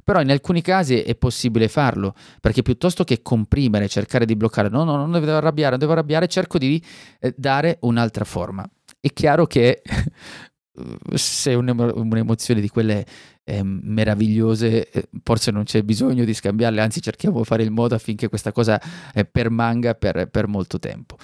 però 0.05 0.21
in 0.21 0.31
alcuni 0.31 0.63
casi 0.63 1.01
è 1.01 1.15
possibile 1.15 1.69
farlo, 1.69 2.15
perché 2.41 2.63
piuttosto 2.63 3.05
che 3.05 3.23
comprimere, 3.23 3.89
cercare 3.89 4.25
di 4.25 4.35
bloccare, 4.35 4.69
no, 4.69 4.85
no, 4.85 4.97
non 4.97 5.13
devo 5.13 5.37
arrabbiare, 5.37 5.71
non 5.71 5.79
devo 5.79 5.93
arrabbiare, 5.93 6.27
cerco 6.27 6.59
di 6.59 6.83
eh, 7.21 7.35
dare 7.37 7.79
un'altra 7.83 8.25
forma. 8.25 8.69
È 8.99 9.13
chiaro 9.13 9.47
che 9.47 9.83
se 11.15 11.55
un'emozione 11.55 12.61
di 12.61 12.69
quelle 12.69 13.05
eh, 13.45 13.63
meravigliose, 13.63 14.89
forse 15.23 15.51
non 15.51 15.65
c'è 15.65 15.83
bisogno 15.83 16.25
di 16.25 16.35
scambiarle, 16.35 16.81
anzi 16.81 17.01
cerchiamo 17.01 17.39
di 17.39 17.45
fare 17.45 17.63
il 17.63 17.71
modo 17.71 17.95
affinché 17.95 18.29
questa 18.29 18.53
cosa 18.53 18.81
eh, 19.15 19.25
permanga 19.25 19.95
per, 19.95 20.29
per 20.29 20.49
molto 20.49 20.79
tempo. 20.79 21.17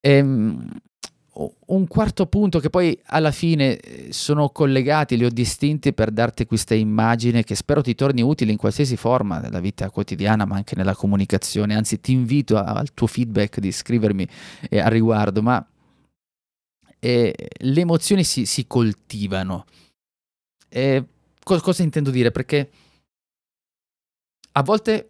Ehm, 0.00 0.68
un 1.66 1.86
quarto 1.86 2.26
punto 2.26 2.58
che 2.58 2.68
poi 2.68 2.98
alla 3.06 3.30
fine 3.30 3.76
eh, 3.76 4.12
sono 4.12 4.48
collegati, 4.48 5.16
li 5.16 5.24
ho 5.24 5.30
distinti 5.30 5.92
per 5.92 6.10
darti 6.10 6.46
questa 6.46 6.74
immagine 6.74 7.44
che 7.44 7.54
spero 7.54 7.80
ti 7.80 7.94
torni 7.94 8.22
utile 8.22 8.50
in 8.50 8.56
qualsiasi 8.58 8.96
forma 8.96 9.38
nella 9.38 9.60
vita 9.60 9.88
quotidiana 9.90 10.44
ma 10.44 10.56
anche 10.56 10.74
nella 10.74 10.96
comunicazione, 10.96 11.76
anzi 11.76 12.00
ti 12.00 12.12
invito 12.12 12.56
al 12.56 12.92
tuo 12.92 13.06
feedback 13.06 13.60
di 13.60 13.70
scrivermi 13.70 14.26
eh, 14.68 14.80
a 14.80 14.88
riguardo, 14.88 15.40
ma 15.42 15.64
eh, 16.98 17.34
le 17.58 17.80
emozioni 17.80 18.24
si, 18.24 18.44
si 18.44 18.66
coltivano. 18.66 19.64
Eh, 20.68 21.04
co- 21.42 21.60
cosa 21.60 21.82
intendo 21.82 22.10
dire? 22.10 22.32
Perché 22.32 22.70
a 24.52 24.62
volte 24.62 25.08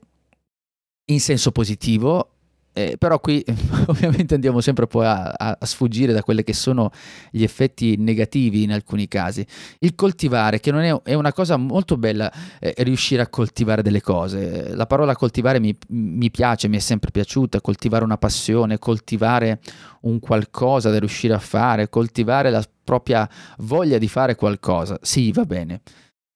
in 1.06 1.20
senso 1.20 1.52
positivo 1.52 2.37
eh, 2.78 2.96
però 2.96 3.18
qui 3.18 3.44
ovviamente 3.86 4.34
andiamo 4.34 4.60
sempre 4.60 4.86
poi 4.86 5.04
a, 5.04 5.30
a, 5.30 5.66
sfuggire 5.66 6.12
da 6.12 6.22
quelli 6.22 6.44
che 6.44 6.52
sono 6.52 6.90
gli 7.32 7.42
effetti 7.42 7.96
negativi 7.96 8.62
in 8.62 8.70
alcuni 8.70 9.08
casi. 9.08 9.44
Il 9.80 9.96
coltivare, 9.96 10.60
che 10.60 10.70
non 10.70 10.82
è, 10.82 11.02
è 11.02 11.14
una 11.14 11.32
cosa 11.32 11.56
molto 11.56 11.96
bella, 11.96 12.32
eh, 12.60 12.74
riuscire 12.78 13.20
a 13.20 13.26
coltivare 13.26 13.82
delle 13.82 14.00
cose. 14.00 14.76
La 14.76 14.86
parola 14.86 15.16
coltivare 15.16 15.58
mi, 15.58 15.76
mi, 15.88 16.30
piace, 16.30 16.68
mi 16.68 16.76
è 16.76 16.80
sempre 16.80 17.10
piaciuta, 17.10 17.60
coltivare 17.60 18.04
una 18.04 18.16
passione, 18.16 18.78
coltivare 18.78 19.58
un 20.02 20.20
qualcosa 20.20 20.90
da 20.90 21.00
riuscire 21.00 21.34
a 21.34 21.40
fare, 21.40 21.88
coltivare 21.88 22.50
la 22.50 22.64
propria 22.84 23.28
voglia 23.58 23.98
di 23.98 24.06
fare 24.06 24.36
qualcosa. 24.36 24.98
Sì, 25.02 25.32
va 25.32 25.44
bene. 25.44 25.80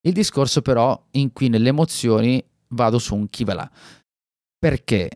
Il 0.01 0.13
discorso 0.13 0.61
però 0.61 1.01
in 1.13 1.33
cui 1.33 1.49
nelle 1.49 1.69
emozioni 1.69 2.45
vado 2.71 2.99
su 2.99 3.15
un 3.15 3.29
chi 3.31 3.45
va 3.45 3.55
là. 3.55 3.71
Perché? 4.59 5.09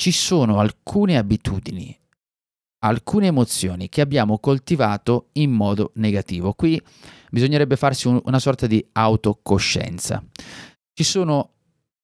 Ci 0.00 0.12
sono 0.12 0.60
alcune 0.60 1.18
abitudini, 1.18 1.94
alcune 2.86 3.26
emozioni 3.26 3.90
che 3.90 4.00
abbiamo 4.00 4.38
coltivato 4.38 5.28
in 5.32 5.50
modo 5.50 5.92
negativo. 5.96 6.54
Qui 6.54 6.80
bisognerebbe 7.30 7.76
farsi 7.76 8.08
un, 8.08 8.18
una 8.24 8.38
sorta 8.38 8.66
di 8.66 8.82
autocoscienza. 8.92 10.24
Ci 10.94 11.04
sono 11.04 11.50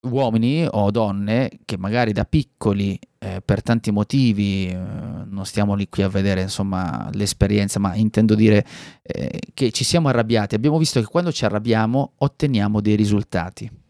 uomini 0.03 0.67
o 0.71 0.91
donne 0.91 1.51
che 1.65 1.79
magari 1.79 2.13
da 2.13 2.27
piccoli 2.27 2.99
eh, 3.19 3.41
per 3.43 3.63
tanti 3.63 3.91
motivi, 3.91 4.69
eh, 4.69 4.77
non 4.77 5.47
stiamo 5.47 5.75
lì 5.75 5.89
qui 5.89 6.03
a 6.03 6.11
vedere 6.11 6.43
insomma 6.43 7.09
l'esperienza, 7.15 7.79
ma 7.79 7.95
intendo 7.95 8.35
dire 8.35 8.63
eh, 9.01 9.41
che 9.55 9.71
ci 9.71 9.85
siamo 9.85 10.09
arrabbiati, 10.09 10.55
abbiamo 10.55 10.77
visto 10.77 11.01
che 11.01 11.07
quando 11.07 11.33
ci 11.33 11.47
arrabbiamo 11.47 12.13
otteniamo 12.19 12.83
dei 12.83 12.95
risultati 12.95 13.85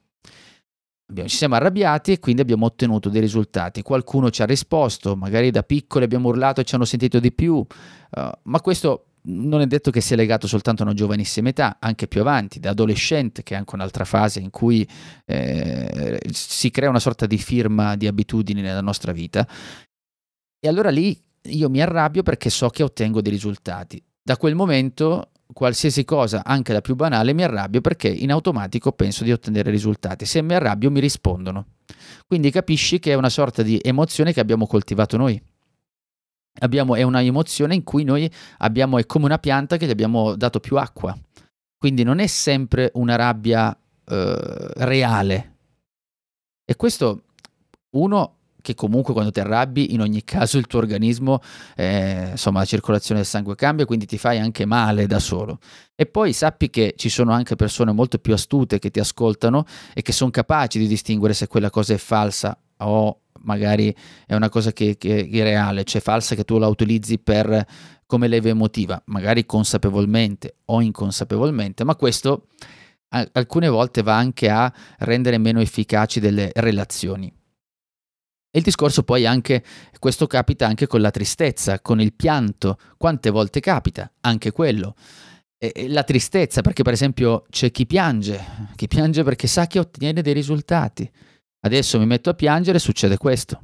ci 1.15 1.37
siamo 1.37 1.55
arrabbiati 1.55 2.13
e 2.13 2.19
quindi 2.19 2.43
abbiamo 2.43 2.67
ottenuto 2.67 3.09
dei 3.09 3.21
risultati. 3.21 3.83
Qualcuno 3.83 4.31
ci 4.31 4.43
ha 4.43 4.47
risposto, 4.47 5.17
magari 5.17 5.51
da 5.51 5.63
piccoli 5.63 6.05
abbiamo 6.05 6.29
urlato 6.29 6.61
e 6.61 6.65
ci 6.65 6.75
hanno 6.75 6.85
sentito 6.85 7.21
di 7.21 7.33
più, 7.33 7.55
uh, 7.55 7.67
ma 8.43 8.61
questo 8.61 9.07
non 9.29 9.61
è 9.61 9.67
detto 9.67 9.91
che 9.91 10.01
sia 10.01 10.17
legato 10.17 10.47
soltanto 10.47 10.83
a 10.83 10.87
una 10.87 10.95
giovanissima 10.95 11.49
età, 11.49 11.79
anche 11.81 12.07
più 12.07 12.21
avanti, 12.21 12.61
da 12.61 12.71
adolescente, 12.71 13.43
che 13.43 13.55
è 13.55 13.57
anche 13.57 13.75
un'altra 13.75 14.05
fase 14.05 14.41
in 14.41 14.51
cui 14.51 14.87
eh, 15.25 16.21
si 16.31 16.71
crea 16.71 16.89
una 16.89 17.01
sorta 17.01 17.27
di 17.27 17.39
firma 17.39 17.97
di 17.97 18.07
abitudini 18.07 18.61
nella 18.61 18.83
nostra 18.83 19.13
vita. 19.13 19.47
E 20.59 20.69
allora 20.69 20.91
lì 20.91 21.21
io 21.43 21.69
mi 21.69 21.81
arrabbio 21.81 22.23
perché 22.23 22.51
so 22.51 22.69
che 22.69 22.83
ottengo 22.83 23.21
dei 23.21 23.33
risultati. 23.33 24.03
Da 24.23 24.37
quel 24.37 24.55
momento 24.55 25.31
qualsiasi 25.53 26.05
cosa, 26.05 26.45
anche 26.45 26.73
la 26.73 26.81
più 26.81 26.95
banale, 26.95 27.33
mi 27.33 27.43
arrabbio 27.43 27.81
perché 27.81 28.09
in 28.09 28.31
automatico 28.31 28.93
penso 28.93 29.25
di 29.25 29.33
ottenere 29.33 29.71
risultati. 29.71 30.25
Se 30.25 30.43
mi 30.43 30.55
arrabbio 30.55 30.91
mi 30.91 31.01
rispondono. 31.01 31.67
Quindi 32.27 32.51
capisci 32.51 32.99
che 32.99 33.13
è 33.13 33.15
una 33.15 33.29
sorta 33.29 33.63
di 33.63 33.81
emozione 33.83 34.33
che 34.33 34.41
abbiamo 34.41 34.67
coltivato 34.67 35.17
noi. 35.17 35.41
Abbiamo, 36.59 36.95
è 36.95 37.03
una 37.03 37.23
emozione 37.23 37.75
in 37.75 37.85
cui 37.85 38.03
noi 38.05 38.31
abbiamo, 38.59 38.99
è 38.99 39.07
come 39.07 39.27
una 39.27 39.39
pianta 39.39 39.77
che 39.77 39.87
gli 39.87 39.91
abbiamo 39.91 40.35
dato 40.37 40.59
più 40.59 40.77
acqua. 40.77 41.17
Quindi 41.77 42.03
non 42.03 42.19
è 42.19 42.27
sempre 42.27 42.91
una 42.95 43.17
rabbia 43.17 43.77
eh, 44.05 44.69
reale. 44.77 45.55
E 46.65 46.75
questo, 46.77 47.23
uno, 47.91 48.36
che 48.67 48.75
comunque 48.75 49.13
quando 49.13 49.31
ti 49.31 49.39
arrabbi 49.39 49.95
in 49.95 50.01
ogni 50.01 50.25
caso 50.25 50.59
il 50.59 50.67
tuo 50.67 50.81
organismo, 50.81 51.41
eh, 51.77 52.31
insomma 52.33 52.59
la 52.59 52.65
circolazione 52.65 53.21
del 53.21 53.29
sangue 53.29 53.55
cambia, 53.55 53.87
quindi 53.87 54.07
ti 54.07 54.19
fai 54.19 54.41
anche 54.41 54.65
male 54.65 55.07
da 55.07 55.21
solo. 55.21 55.61
E 55.95 56.07
poi 56.07 56.33
sappi 56.33 56.69
che 56.69 56.95
ci 56.97 57.09
sono 57.09 57.31
anche 57.31 57.55
persone 57.55 57.93
molto 57.93 58.19
più 58.19 58.35
astute 58.35 58.81
che 58.81 58.91
ti 58.91 58.99
ascoltano 58.99 59.65
e 59.95 60.03
che 60.03 60.11
sono 60.11 60.31
capaci 60.31 60.81
di 60.81 60.89
distinguere 60.89 61.33
se 61.33 61.47
quella 61.47 61.71
cosa 61.71 61.95
è 61.95 61.97
falsa 61.97 62.59
o 62.79 63.21
magari 63.43 63.95
è 64.27 64.35
una 64.35 64.49
cosa 64.49 64.73
che, 64.73 64.97
che 64.99 65.29
è 65.31 65.43
reale, 65.45 65.85
cioè 65.85 66.01
falsa 66.01 66.35
che 66.35 66.43
tu 66.43 66.59
la 66.59 66.67
utilizzi 66.67 67.21
per 67.21 67.65
come 68.05 68.27
leva 68.27 68.49
emotiva, 68.49 69.01
magari 69.07 69.47
consapevolmente 69.47 70.57
o 70.65 70.81
inconsapevolmente, 70.81 71.85
ma 71.85 71.95
questo 71.95 72.49
alcune 73.11 73.69
volte 73.69 74.03
va 74.03 74.17
anche 74.17 74.51
a 74.51 74.73
rendere 74.99 75.39
meno 75.39 75.61
efficaci 75.61 76.19
delle 76.19 76.51
relazioni. 76.53 77.33
E 78.57 78.61
il 78.61 78.65
discorso 78.65 79.03
poi 79.03 79.27
anche, 79.27 79.63
questo 79.99 80.27
capita 80.27 80.67
anche 80.67 80.87
con 80.87 81.03
la 81.03 81.11
tristezza, 81.11 81.79
con 81.81 82.01
il 82.01 82.15
pianto. 82.15 82.79
Quante 82.97 83.29
volte 83.29 83.61
capita? 83.61 84.11
Anche 84.21 84.51
quello. 84.51 84.95
E 85.59 85.89
la 85.91 86.05
tristezza, 86.05 86.63
perché 86.63 86.83
per 86.83 86.95
esempio 86.95 87.45
c'è 87.51 87.71
chi 87.71 87.85
piange, 87.85 88.43
chi 88.75 88.89
piange 88.89 89.23
perché 89.25 89.47
sa 89.47 89.67
che 89.67 89.79
ottiene 89.79 90.23
dei 90.23 90.33
risultati. 90.33 91.07
Adesso 91.67 91.99
mi 91.99 92.07
metto 92.07 92.31
a 92.31 92.35
piangere 92.35 92.79
e 92.79 92.81
succede 92.81 93.19
questo. 93.19 93.61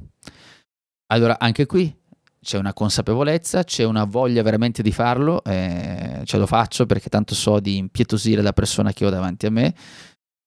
Allora 1.07 1.39
anche 1.39 1.65
qui 1.65 1.91
c'è 2.39 2.59
una 2.59 2.73
consapevolezza, 2.73 3.63
c'è 3.63 3.85
una 3.85 4.03
voglia 4.03 4.43
veramente 4.43 4.83
di 4.83 4.91
farlo, 4.91 5.43
eh, 5.43 6.21
ce 6.23 6.37
lo 6.37 6.45
faccio 6.45 6.85
perché 6.85 7.09
tanto 7.09 7.33
so 7.33 7.59
di 7.59 7.77
impietosire 7.77 8.43
la 8.43 8.53
persona 8.53 8.93
che 8.93 9.07
ho 9.07 9.09
davanti 9.09 9.47
a 9.47 9.49
me. 9.49 9.73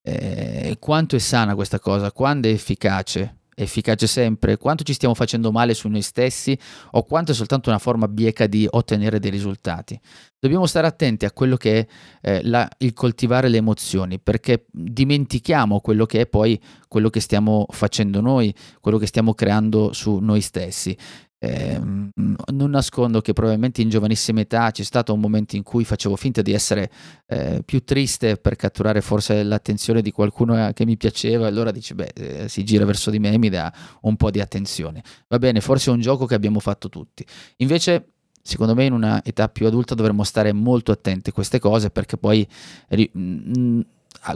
Eh, 0.01 0.77
quanto 0.79 1.17
è 1.17 1.19
sana 1.19 1.53
questa 1.53 1.79
cosa, 1.79 2.13
quando 2.13 2.47
è 2.47 2.51
efficace, 2.51 3.39
efficace 3.59 4.05
sempre, 4.05 4.57
quanto 4.57 4.83
ci 4.83 4.93
stiamo 4.93 5.15
facendo 5.15 5.51
male 5.51 5.73
su 5.73 5.87
noi 5.87 6.03
stessi 6.03 6.57
o 6.91 7.03
quanto 7.03 7.31
è 7.31 7.35
soltanto 7.35 7.69
una 7.69 7.79
forma 7.79 8.07
bieca 8.07 8.45
di 8.45 8.67
ottenere 8.69 9.19
dei 9.19 9.31
risultati. 9.31 9.99
Dobbiamo 10.39 10.67
stare 10.67 10.85
attenti 10.85 11.25
a 11.25 11.31
quello 11.31 11.57
che 11.57 11.79
è 11.79 11.87
eh, 12.21 12.41
la, 12.43 12.69
il 12.77 12.93
coltivare 12.93 13.49
le 13.49 13.57
emozioni, 13.57 14.19
perché 14.19 14.67
dimentichiamo 14.71 15.79
quello 15.79 16.05
che 16.05 16.21
è 16.21 16.27
poi 16.27 16.61
quello 16.87 17.09
che 17.09 17.19
stiamo 17.19 17.65
facendo 17.69 18.21
noi, 18.21 18.53
quello 18.79 18.99
che 18.99 19.07
stiamo 19.07 19.33
creando 19.33 19.91
su 19.91 20.19
noi 20.19 20.41
stessi. 20.41 20.95
Eh, 21.39 21.79
non 21.79 22.69
nascondo 22.71 23.21
che 23.21 23.33
probabilmente 23.33 23.81
in 23.81 23.89
giovanissima 23.89 24.39
età 24.39 24.71
c'è 24.71 24.81
stato 24.83 25.13
un 25.13 25.19
momento 25.19 25.55
in 25.55 25.61
cui 25.61 25.85
facevo 25.85 26.15
finta 26.15 26.41
di 26.41 26.51
essere 26.51 26.89
eh, 27.27 27.61
più 27.63 27.83
triste 27.83 28.37
per 28.37 28.55
catturare 28.55 29.01
forse 29.01 29.43
l'attenzione 29.43 30.01
di 30.01 30.11
qualcuno 30.11 30.71
che 30.73 30.85
mi 30.85 30.97
piaceva 30.97 31.45
e 31.45 31.49
allora 31.49 31.69
dice 31.69 31.93
beh 31.93 32.11
eh, 32.15 32.49
si 32.49 32.63
gira 32.63 32.85
verso 32.85 33.11
di 33.11 33.19
me 33.19 33.33
e 33.33 33.37
mi 33.37 33.49
dà 33.49 33.71
un 34.01 34.15
po' 34.15 34.31
di 34.31 34.39
attenzione. 34.39 35.03
Va 35.27 35.37
bene, 35.37 35.61
forse 35.61 35.91
è 35.91 35.93
un 35.93 35.99
gioco 35.99 36.25
che 36.25 36.33
abbiamo 36.33 36.59
fatto 36.59 36.89
tutti. 36.89 37.23
Invece 37.57 38.13
secondo 38.41 38.73
me 38.73 38.85
in 38.85 38.93
una 38.93 39.23
età 39.23 39.49
più 39.49 39.67
adulta 39.67 39.93
dovremmo 39.93 40.23
stare 40.23 40.53
molto 40.53 40.91
attenti 40.91 41.29
a 41.29 41.33
queste 41.33 41.59
cose 41.59 41.89
perché 41.89 42.17
poi 42.17 42.47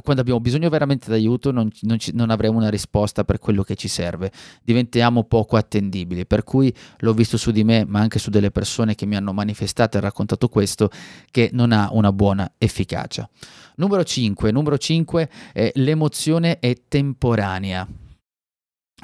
quando 0.02 0.22
abbiamo 0.22 0.40
bisogno 0.40 0.70
veramente 0.70 1.10
d'aiuto 1.10 1.52
non, 1.52 1.70
non, 1.82 2.00
ci, 2.00 2.12
non, 2.14 2.30
avremo 2.30 2.58
una 2.58 2.70
risposta 2.70 3.24
per 3.24 3.40
quello 3.40 3.64
che 3.64 3.76
ci 3.76 3.88
serve, 3.88 4.32
diventiamo 4.64 5.24
poco 5.24 5.58
attendibili, 5.58 6.26
per 6.26 6.44
cui 6.44 6.74
l'ho 7.00 7.14
visto 7.14 7.38
su 7.38 7.52
di 7.52 7.64
me, 7.64 7.86
ma 7.86 8.00
anche 8.00 8.20
su 8.20 8.30
delle 8.30 8.52
persone 8.52 8.96
che 8.96 9.06
mi 9.06 9.16
hanno 9.16 9.34
manifestato 9.34 9.98
e 9.98 10.02
raccontato 10.02 10.48
questo, 10.48 10.90
che 11.30 11.50
non 11.54 11.72
ha 11.72 11.90
una 11.92 12.12
buona 12.12 12.52
efficacia. 12.58 13.30
Numero 13.76 14.04
5, 14.04 14.52
numero 14.52 14.78
5 14.78 15.30
eh, 15.54 15.72
l'emozione 15.76 16.60
è 16.60 16.76
temporanea. 16.88 17.88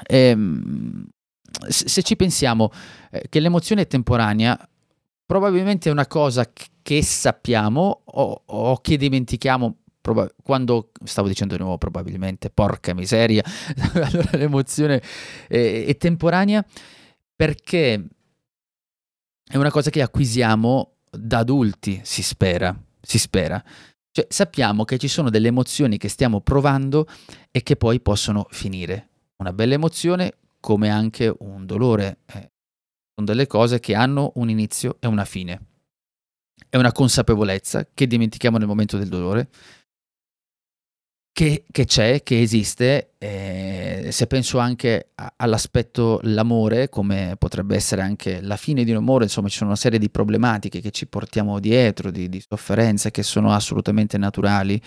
Ehm, 0.06 1.08
se 1.68 2.04
ci 2.04 2.16
pensiamo 2.16 2.72
eh, 3.10 3.26
che 3.30 3.40
l'emozione 3.40 3.82
è 3.82 3.88
temporanea, 3.88 4.70
probabilmente 5.26 5.90
è 5.90 5.92
una 5.92 6.08
cosa 6.08 6.50
che 6.82 7.04
sappiamo 7.04 8.02
o, 8.06 8.44
o 8.46 8.78
che 8.80 8.98
dimentichiamo 8.98 9.78
proba- 10.08 10.32
quando 10.41 10.91
stavo 11.04 11.28
dicendo 11.28 11.56
di 11.56 11.62
nuovo 11.62 11.78
probabilmente, 11.78 12.50
porca 12.50 12.93
miseria, 12.93 13.43
allora 13.93 14.38
l'emozione 14.38 15.02
è, 15.48 15.86
è 15.86 15.98
temporanea 15.98 16.65
perché 17.36 18.08
è 19.43 19.58
una 19.58 19.70
cosa 19.70 19.89
che 19.89 20.02
acquisiamo 20.02 20.93
da 21.12 21.39
adulti, 21.39 22.00
si 22.04 22.24
spera, 22.24 22.76
si 23.02 23.20
spera. 23.20 23.62
Cioè, 24.12 24.26
sappiamo 24.30 24.86
che 24.86 24.98
ci 24.98 25.08
sono 25.08 25.30
delle 25.30 25.50
emozioni 25.50 25.98
che 25.98 26.08
stiamo 26.08 26.41
provando 26.41 27.06
e 27.52 27.62
che 27.63 27.76
poi 27.76 28.00
possono 28.00 28.48
finire. 28.50 29.10
Una 29.38 29.54
bella 29.54 29.76
emozione 29.76 30.38
come 30.60 30.89
anche 30.89 31.34
un 31.39 31.65
dolore. 31.65 32.20
Eh, 32.26 32.52
sono 33.13 33.28
delle 33.28 33.46
cose 33.46 33.80
che 33.80 33.93
hanno 33.93 34.32
un 34.36 34.50
inizio 34.50 34.98
e 35.00 35.08
una 35.08 35.26
fine. 35.26 35.65
È 36.70 36.78
una 36.78 36.91
consapevolezza 36.91 37.88
che 37.93 38.08
dimentichiamo 38.08 38.58
nel 38.58 38.67
momento 38.67 38.98
del 38.98 39.08
dolore, 39.08 39.50
che, 41.38 41.65
che, 41.69 41.86
c'è, 41.86 42.23
che 42.23 42.41
esiste, 42.41 43.12
eh, 43.19 44.08
se 44.10 44.26
penso 44.26 44.58
anche 44.58 45.12
a, 45.13 45.34
all'aspetto 45.36 46.19
l'amore, 46.23 46.89
come 46.89 47.36
potrebbe 47.38 47.76
essere 47.76 48.02
anche 48.02 48.41
la 48.41 48.58
fine 48.58 48.84
di 48.84 48.89
un 48.89 48.97
amore, 48.97 49.26
insomma 49.26 49.47
ci 49.47 49.58
sono 49.58 49.69
una 49.69 49.78
serie 49.78 50.00
di 50.00 50.10
problematiche 50.10 50.82
che 50.82 50.89
ci 50.89 51.06
portiamo 51.06 51.60
dietro, 51.60 52.10
di, 52.10 52.28
di 52.28 52.41
sofferenze 52.41 53.12
che 53.12 53.21
sono 53.21 53.52
assolutamente 53.54 54.17
naturali, 54.17 54.82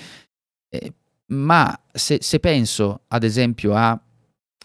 eh, 0.71 0.93
ma 1.27 1.81
se, 1.93 2.19
se 2.21 2.41
penso 2.41 3.03
ad 3.07 3.23
esempio 3.23 3.77
a 3.77 3.97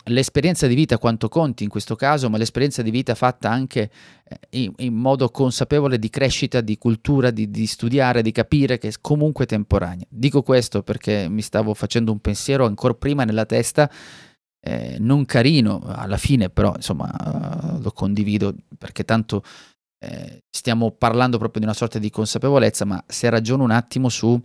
l'esperienza 0.06 0.68
di 0.68 0.76
vita 0.76 0.98
quanto 0.98 1.30
conti 1.30 1.64
in 1.64 1.70
questo 1.70 1.96
caso, 1.96 2.30
ma 2.30 2.38
l'esperienza 2.38 2.82
di 2.82 2.92
vita 2.92 3.16
fatta 3.16 3.50
anche 3.50 3.90
eh, 4.28 4.62
in, 4.62 4.74
in 4.78 4.94
modo 4.94 5.30
consapevole 5.30 5.98
di 5.98 6.10
crescita, 6.10 6.62
di 6.62 6.78
cultura, 6.78 7.32
di, 7.32 7.50
di, 7.50 7.66
studiare, 7.66 8.22
di 8.22 8.32
capire 8.32 8.78
che 8.78 8.90
è 8.90 8.94
comunque 9.02 9.46
temporanea. 9.46 10.06
Dico 10.10 10.42
questo 10.42 10.84
perché 10.84 11.28
mi 11.30 11.42
stavo 11.42 11.74
facendo 11.74 12.12
un 12.12 12.20
pensiero 12.20 12.66
ancora 12.66 12.94
prima 12.94 13.24
nella 13.24 13.46
testa, 13.46 13.90
eh, 14.62 14.98
non 15.00 15.26
carino 15.26 15.84
alla 15.86 16.18
fine, 16.18 16.50
però 16.50 16.74
insomma 16.76 17.12
uh, 17.12 17.82
lo 17.82 17.92
condivido 17.92 18.56
perché 18.78 19.06
tanto 19.06 19.44
eh, 20.00 20.44
stiamo 20.50 20.92
parlando 20.92 21.38
proprio 21.38 21.62
di 21.62 21.68
una 21.68 21.76
sorta 21.76 22.00
di 22.00 22.10
consapevolezza, 22.10 22.86
ma 22.86 23.04
se 23.08 23.30
ragiono 23.30 23.64
un 23.64 23.72
attimo 23.72 24.10
su 24.10 24.40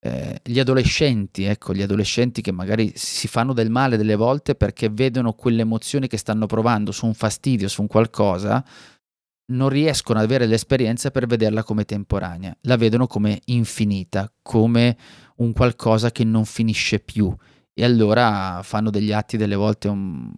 eh, 0.00 0.40
gli 0.44 0.60
adolescenti, 0.60 1.44
ecco, 1.44 1.74
gli 1.74 1.82
adolescenti 1.82 2.40
che 2.40 2.52
magari 2.52 2.92
si 2.94 3.26
fanno 3.26 3.52
del 3.52 3.70
male 3.70 3.96
delle 3.96 4.14
volte 4.14 4.54
perché 4.54 4.88
vedono 4.88 5.32
quelle 5.32 5.62
emozioni 5.62 6.06
che 6.06 6.16
stanno 6.16 6.46
provando 6.46 6.92
su 6.92 7.06
un 7.06 7.14
fastidio, 7.14 7.68
su 7.68 7.80
un 7.80 7.88
qualcosa, 7.88 8.64
non 9.50 9.68
riescono 9.68 10.18
ad 10.18 10.26
avere 10.26 10.46
l'esperienza 10.46 11.10
per 11.10 11.26
vederla 11.26 11.62
come 11.62 11.84
temporanea, 11.84 12.56
la 12.62 12.76
vedono 12.76 13.06
come 13.06 13.40
infinita, 13.46 14.30
come 14.42 14.96
un 15.36 15.52
qualcosa 15.52 16.10
che 16.10 16.24
non 16.24 16.44
finisce 16.44 17.00
più. 17.00 17.34
E 17.72 17.84
allora 17.84 18.60
fanno 18.62 18.90
degli 18.90 19.12
atti 19.12 19.36
delle 19.36 19.54
volte 19.54 19.88
un, 19.88 20.30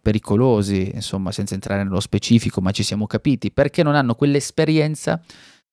pericolosi, 0.00 0.92
insomma, 0.94 1.32
senza 1.32 1.54
entrare 1.54 1.82
nello 1.82 2.00
specifico, 2.00 2.60
ma 2.60 2.70
ci 2.70 2.82
siamo 2.82 3.06
capiti, 3.06 3.50
perché 3.50 3.82
non 3.82 3.94
hanno 3.94 4.14
quell'esperienza 4.14 5.20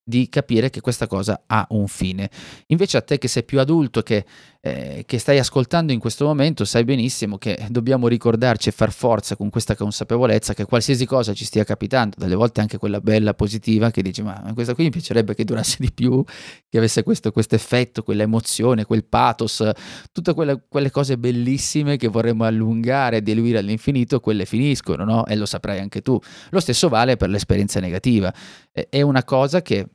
di 0.04 0.28
capire 0.28 0.68
che 0.68 0.80
questa 0.80 1.06
cosa 1.06 1.44
ha 1.46 1.66
un 1.70 1.88
fine. 1.88 2.30
Invece 2.66 2.98
a 2.98 3.02
te 3.02 3.16
che 3.18 3.28
sei 3.28 3.42
più 3.42 3.58
adulto, 3.58 4.02
che, 4.02 4.24
eh, 4.66 5.02
che, 5.04 5.18
stai 5.18 5.38
ascoltando 5.38 5.92
in 5.92 5.98
questo 5.98 6.24
momento, 6.24 6.64
sai 6.64 6.84
benissimo 6.84 7.36
che 7.36 7.66
dobbiamo 7.68 8.08
ricordarci 8.08 8.70
e 8.70 8.72
far 8.72 8.92
forza 8.92 9.36
con 9.36 9.50
questa 9.50 9.76
consapevolezza 9.76 10.54
che 10.54 10.64
qualsiasi 10.64 11.04
cosa 11.04 11.34
ci 11.34 11.44
stia 11.44 11.64
capitando, 11.64 12.16
delle 12.18 12.34
volte 12.34 12.62
anche 12.62 12.78
quella 12.78 12.98
bella, 13.02 13.34
positiva, 13.34 13.90
che 13.90 14.00
dici 14.00 14.22
ma 14.22 14.42
questa 14.54 14.74
qui 14.74 14.84
mi 14.84 14.90
piacerebbe 14.90 15.34
che 15.34 15.44
durasse 15.44 15.76
di 15.80 15.92
più, 15.92 16.24
che 16.66 16.78
avesse 16.78 17.02
questo 17.02 17.30
effetto, 17.50 18.02
quella 18.02 18.22
emozione, 18.22 18.86
quel 18.86 19.04
pathos, 19.04 19.68
tutte 20.12 20.32
quelle, 20.32 20.62
quelle 20.66 20.90
cose 20.90 21.18
bellissime 21.18 21.98
che 21.98 22.08
vorremmo 22.08 22.44
allungare 22.44 23.18
e 23.18 23.22
diluire 23.22 23.58
all'infinito, 23.58 24.18
quelle 24.20 24.46
finiscono, 24.46 25.04
no? 25.04 25.26
E 25.26 25.36
lo 25.36 25.44
saprai 25.44 25.78
anche 25.78 26.00
tu. 26.00 26.18
Lo 26.48 26.60
stesso 26.60 26.88
vale 26.88 27.18
per 27.18 27.28
l'esperienza 27.28 27.80
negativa. 27.80 28.32
È 28.72 29.02
una 29.02 29.24
cosa 29.24 29.60
che 29.60 29.86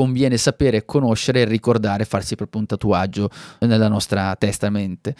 conviene 0.00 0.38
sapere, 0.38 0.86
conoscere 0.86 1.44
ricordare, 1.44 2.06
farsi 2.06 2.34
proprio 2.34 2.62
un 2.62 2.66
tatuaggio 2.66 3.28
nella 3.58 3.86
nostra 3.86 4.34
testa 4.36 4.70
mente. 4.70 5.14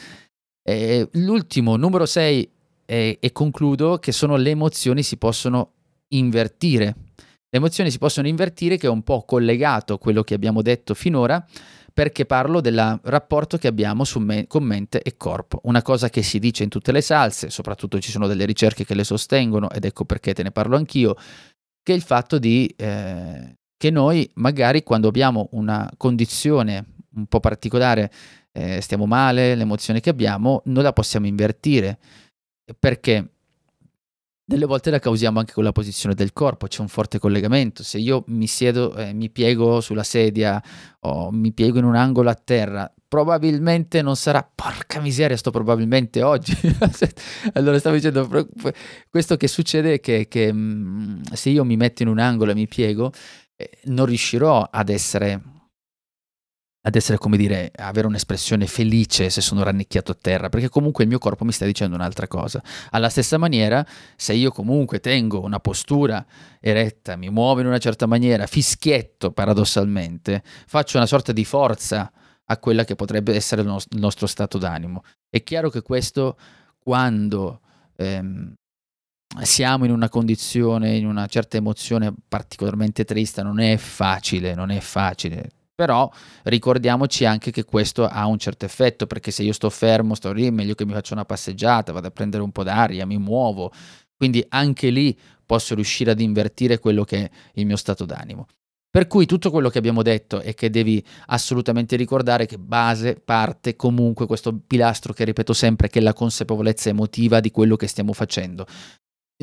E 0.67 1.07
l'ultimo, 1.13 1.77
numero 1.77 2.07
6, 2.07 2.51
e, 2.87 3.19
e 3.21 3.33
concludo, 3.33 3.99
che 3.99 4.11
sono 4.11 4.37
le 4.37 4.49
emozioni 4.49 5.03
si 5.03 5.19
possono 5.19 5.73
invertire. 6.15 6.95
Le 7.17 7.59
emozioni 7.59 7.91
si 7.91 7.99
possono 7.99 8.27
invertire, 8.27 8.79
che 8.79 8.87
è 8.87 8.91
un 8.91 9.03
po' 9.03 9.23
collegato 9.25 9.93
a 9.93 9.99
quello 9.99 10.23
che 10.23 10.33
abbiamo 10.33 10.63
detto 10.63 10.95
finora, 10.95 11.47
perché 11.93 12.25
parlo 12.25 12.63
del 12.63 13.01
rapporto 13.03 13.59
che 13.59 13.69
abbiamo 13.69 14.05
me- 14.17 14.47
con 14.47 14.63
mente 14.63 15.03
e 15.03 15.19
corpo. 15.19 15.61
Una 15.65 15.83
cosa 15.83 16.09
che 16.09 16.23
si 16.23 16.39
dice 16.39 16.63
in 16.63 16.71
tutte 16.71 16.91
le 16.91 17.03
salse, 17.03 17.51
soprattutto 17.51 18.01
ci 18.01 18.11
sono 18.11 18.27
delle 18.27 18.47
ricerche 18.47 18.87
che 18.87 18.95
le 18.95 19.05
sostengono, 19.05 19.69
ed 19.69 19.85
ecco 19.85 20.07
perché 20.07 20.33
te 20.33 20.43
ne 20.43 20.53
parlo 20.53 20.77
anch'io, 20.77 21.17
che 21.83 21.93
è 21.93 21.97
il 21.97 22.03
fatto 22.03 22.39
di 22.39 22.73
eh, 22.79 23.59
che 23.81 23.89
noi 23.89 24.31
magari 24.35 24.83
quando 24.83 25.09
abbiamo 25.09 25.49
una 25.53 25.91
condizione 25.97 26.85
un 27.15 27.25
po' 27.25 27.41
particolare, 27.41 28.13
eh, 28.53 28.83
stiamo 28.83 29.07
male, 29.07 29.55
l'emozione 29.55 30.01
che 30.01 30.11
abbiamo, 30.11 30.61
noi 30.67 30.83
la 30.83 30.93
possiamo 30.93 31.27
invertire. 31.27 31.99
Perché? 32.79 33.31
Delle 34.45 34.67
volte 34.67 34.91
la 34.91 34.99
causiamo 34.99 35.39
anche 35.39 35.55
con 35.55 35.65
la 35.65 35.73
posizione 35.73 36.15
del 36.15 36.35
corpo, 36.35 36.67
c'è 36.67 36.83
un 36.83 36.89
forte 36.89 37.19
collegamento. 37.19 37.83
Se 37.83 37.97
io 37.97 38.23
mi 38.27 38.47
siedo, 38.47 38.95
eh, 38.97 39.15
mi 39.15 39.31
piego 39.31 39.81
sulla 39.81 40.03
sedia 40.03 40.63
o 41.01 41.31
mi 41.31 41.51
piego 41.53 41.79
in 41.79 41.85
un 41.85 41.95
angolo 41.95 42.29
a 42.29 42.35
terra, 42.35 42.93
probabilmente 43.09 44.03
non 44.03 44.15
sarà, 44.15 44.47
porca 44.55 45.01
miseria, 45.01 45.39
sto 45.39 45.51
probabilmente 45.51 46.23
oggi. 46.23 46.55
allora 47.55 47.79
stavo 47.79 47.95
dicendo, 47.95 48.29
questo 49.09 49.39
che 49.39 49.49
succede 49.49 49.95
è 49.95 50.01
che, 50.01 50.29
che 50.29 50.53
mm, 50.53 51.23
se 51.33 51.49
io 51.49 51.65
mi 51.65 51.79
metto 51.79 52.03
in 52.03 52.09
un 52.09 52.19
angolo 52.19 52.51
e 52.51 52.55
mi 52.55 52.69
piego, 52.69 53.11
non 53.85 54.07
riuscirò 54.07 54.69
ad 54.71 54.89
essere 54.89 55.41
ad 56.83 56.95
essere, 56.95 57.19
come 57.19 57.37
dire, 57.37 57.71
avere 57.77 58.07
un'espressione 58.07 58.67
felice 58.67 59.29
se 59.29 59.43
sono 59.43 59.63
rannicchiato 59.63 60.13
a 60.13 60.19
terra, 60.19 60.49
perché 60.49 60.71
comunque 60.71 61.05
il 61.05 61.11
mio 61.11 61.19
corpo 61.19 61.45
mi 61.45 61.53
sta 61.53 61.67
dicendo 61.67 61.95
un'altra 61.95 62.27
cosa. 62.27 62.63
Alla 62.91 63.11
stessa 63.11 63.37
maniera, 63.37 63.85
se 64.17 64.33
io 64.33 64.51
comunque 64.51 64.99
tengo 64.99 65.43
una 65.43 65.61
postura 65.61 66.25
eretta, 66.59 67.17
mi 67.17 67.29
muovo 67.29 67.61
in 67.61 67.67
una 67.67 67.79
certa 67.79 68.07
maniera, 68.07 68.47
fischietto 68.47 69.33
paradossalmente, 69.33 70.43
faccio 70.67 70.97
una 70.97 71.07
sorta 71.07 71.33
di 71.33 71.45
forza 71.45 72.11
a 72.47 72.59
quella 72.59 72.85
che 72.85 72.97
potrebbe 72.97 73.35
essere 73.35 73.61
il 73.61 73.83
nostro 73.91 74.27
stato 74.27 74.57
d'animo. 74.57 75.03
È 75.29 75.43
chiaro 75.43 75.69
che 75.69 75.83
questo, 75.83 76.39
quando 76.79 77.61
ehm, 77.97 78.55
siamo 79.43 79.85
in 79.85 79.91
una 79.91 80.09
condizione, 80.09 80.97
in 80.97 81.07
una 81.07 81.27
certa 81.27 81.57
emozione 81.57 82.13
particolarmente 82.29 83.05
triste, 83.05 83.43
non 83.43 83.61
è 83.61 83.77
facile, 83.77 84.55
non 84.55 84.71
è 84.71 84.81
facile 84.81 85.51
però 85.81 86.11
ricordiamoci 86.43 87.25
anche 87.25 87.51
che 87.51 87.65
questo 87.65 88.07
ha 88.07 88.27
un 88.27 88.37
certo 88.37 88.67
effetto, 88.67 89.07
perché 89.07 89.31
se 89.31 89.45
io 89.45 89.55
sto 89.55 89.71
fermo, 89.71 90.15
sto 90.15 90.31
lì, 90.31 90.51
meglio 90.51 90.75
che 90.75 90.85
mi 90.85 90.93
faccia 90.93 91.15
una 91.15 91.25
passeggiata, 91.25 91.91
vado 91.91 92.09
a 92.09 92.11
prendere 92.11 92.43
un 92.43 92.53
po' 92.53 92.63
d'aria, 92.63 93.07
mi 93.07 93.17
muovo. 93.17 93.73
Quindi 94.15 94.45
anche 94.51 94.91
lì 94.91 95.19
posso 95.47 95.75
riuscire 95.75 96.11
ad 96.11 96.21
invertire 96.21 96.79
quello 96.79 97.05
che 97.05 97.25
è 97.25 97.31
il 97.55 97.65
mio 97.65 97.77
stato 97.77 98.05
d'animo. 98.05 98.47
Per 98.91 99.07
cui 99.07 99.25
tutto 99.25 99.51
quello 99.51 99.71
che 99.71 99.79
abbiamo 99.79 100.03
detto 100.03 100.43
e 100.43 100.53
che 100.53 100.69
devi 100.69 101.03
assolutamente 101.29 101.97
ricordare 101.97 102.45
che 102.45 102.59
base 102.59 103.15
parte 103.15 103.75
comunque 103.75 104.27
questo 104.27 104.55
pilastro 104.55 105.15
che 105.15 105.25
ripeto 105.25 105.55
sempre 105.55 105.89
che 105.89 106.01
è 106.01 106.03
la 106.03 106.13
consapevolezza 106.13 106.91
emotiva 106.91 107.41
di 107.41 107.51
quello 107.51 107.77
che 107.77 107.87
stiamo 107.87 108.13
facendo 108.13 108.67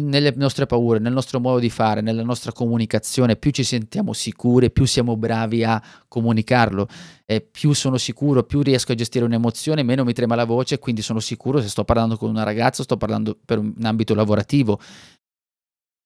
nelle 0.02 0.34
nostre 0.36 0.66
paure, 0.66 1.00
nel 1.00 1.14
nostro 1.14 1.40
modo 1.40 1.60
di 1.60 1.70
fare, 1.70 2.02
nella 2.02 2.24
nostra 2.24 2.52
comunicazione, 2.52 3.36
più 3.36 3.52
ci 3.52 3.64
sentiamo 3.64 4.14
sicuri, 4.14 4.72
più 4.72 4.86
siamo 4.86 5.18
bravi 5.18 5.64
a 5.64 5.82
comunicarlo, 6.08 6.88
e 7.26 7.42
più 7.42 7.74
sono 7.74 7.98
sicuro, 7.98 8.44
più 8.44 8.62
riesco 8.62 8.92
a 8.92 8.96
gestire 8.96 9.26
un'emozione, 9.26 9.84
meno 9.84 10.04
mi 10.04 10.14
trema 10.14 10.36
la 10.36 10.46
voce, 10.46 10.80
quindi 10.80 11.02
sono 11.02 11.20
sicuro 11.20 11.62
se 11.62 11.70
sto 11.70 11.84
parlando 11.84 12.18
con 12.18 12.30
una 12.30 12.44
ragazza, 12.44 12.84
sto 12.84 12.98
parlando 12.98 13.38
per 13.44 13.58
un 13.58 13.74
ambito 13.84 14.14
lavorativo. 14.14 14.80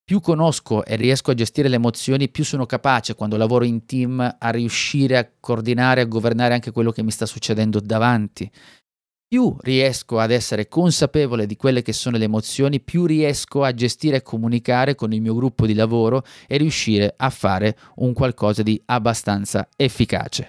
Più 0.04 0.20
conosco 0.20 0.84
e 0.84 0.96
riesco 0.96 1.30
a 1.30 1.34
gestire 1.34 1.68
le 1.68 1.76
emozioni, 1.76 2.28
più 2.28 2.44
sono 2.44 2.66
capace 2.66 3.14
quando 3.14 3.36
lavoro 3.36 3.64
in 3.64 3.86
team 3.86 4.36
a 4.38 4.50
riuscire 4.50 5.16
a 5.16 5.30
coordinare, 5.38 6.00
a 6.00 6.06
governare 6.06 6.54
anche 6.54 6.72
quello 6.72 6.90
che 6.90 7.02
mi 7.02 7.12
sta 7.12 7.24
succedendo 7.24 7.78
davanti 7.78 8.50
più 9.32 9.56
riesco 9.60 10.18
ad 10.18 10.30
essere 10.30 10.68
consapevole 10.68 11.46
di 11.46 11.56
quelle 11.56 11.80
che 11.80 11.94
sono 11.94 12.18
le 12.18 12.24
emozioni, 12.24 12.80
più 12.80 13.06
riesco 13.06 13.62
a 13.62 13.72
gestire 13.72 14.18
e 14.18 14.22
comunicare 14.22 14.94
con 14.94 15.14
il 15.14 15.22
mio 15.22 15.34
gruppo 15.34 15.64
di 15.64 15.72
lavoro 15.72 16.22
e 16.46 16.58
riuscire 16.58 17.14
a 17.16 17.30
fare 17.30 17.74
un 17.94 18.12
qualcosa 18.12 18.62
di 18.62 18.78
abbastanza 18.84 19.66
efficace. 19.74 20.48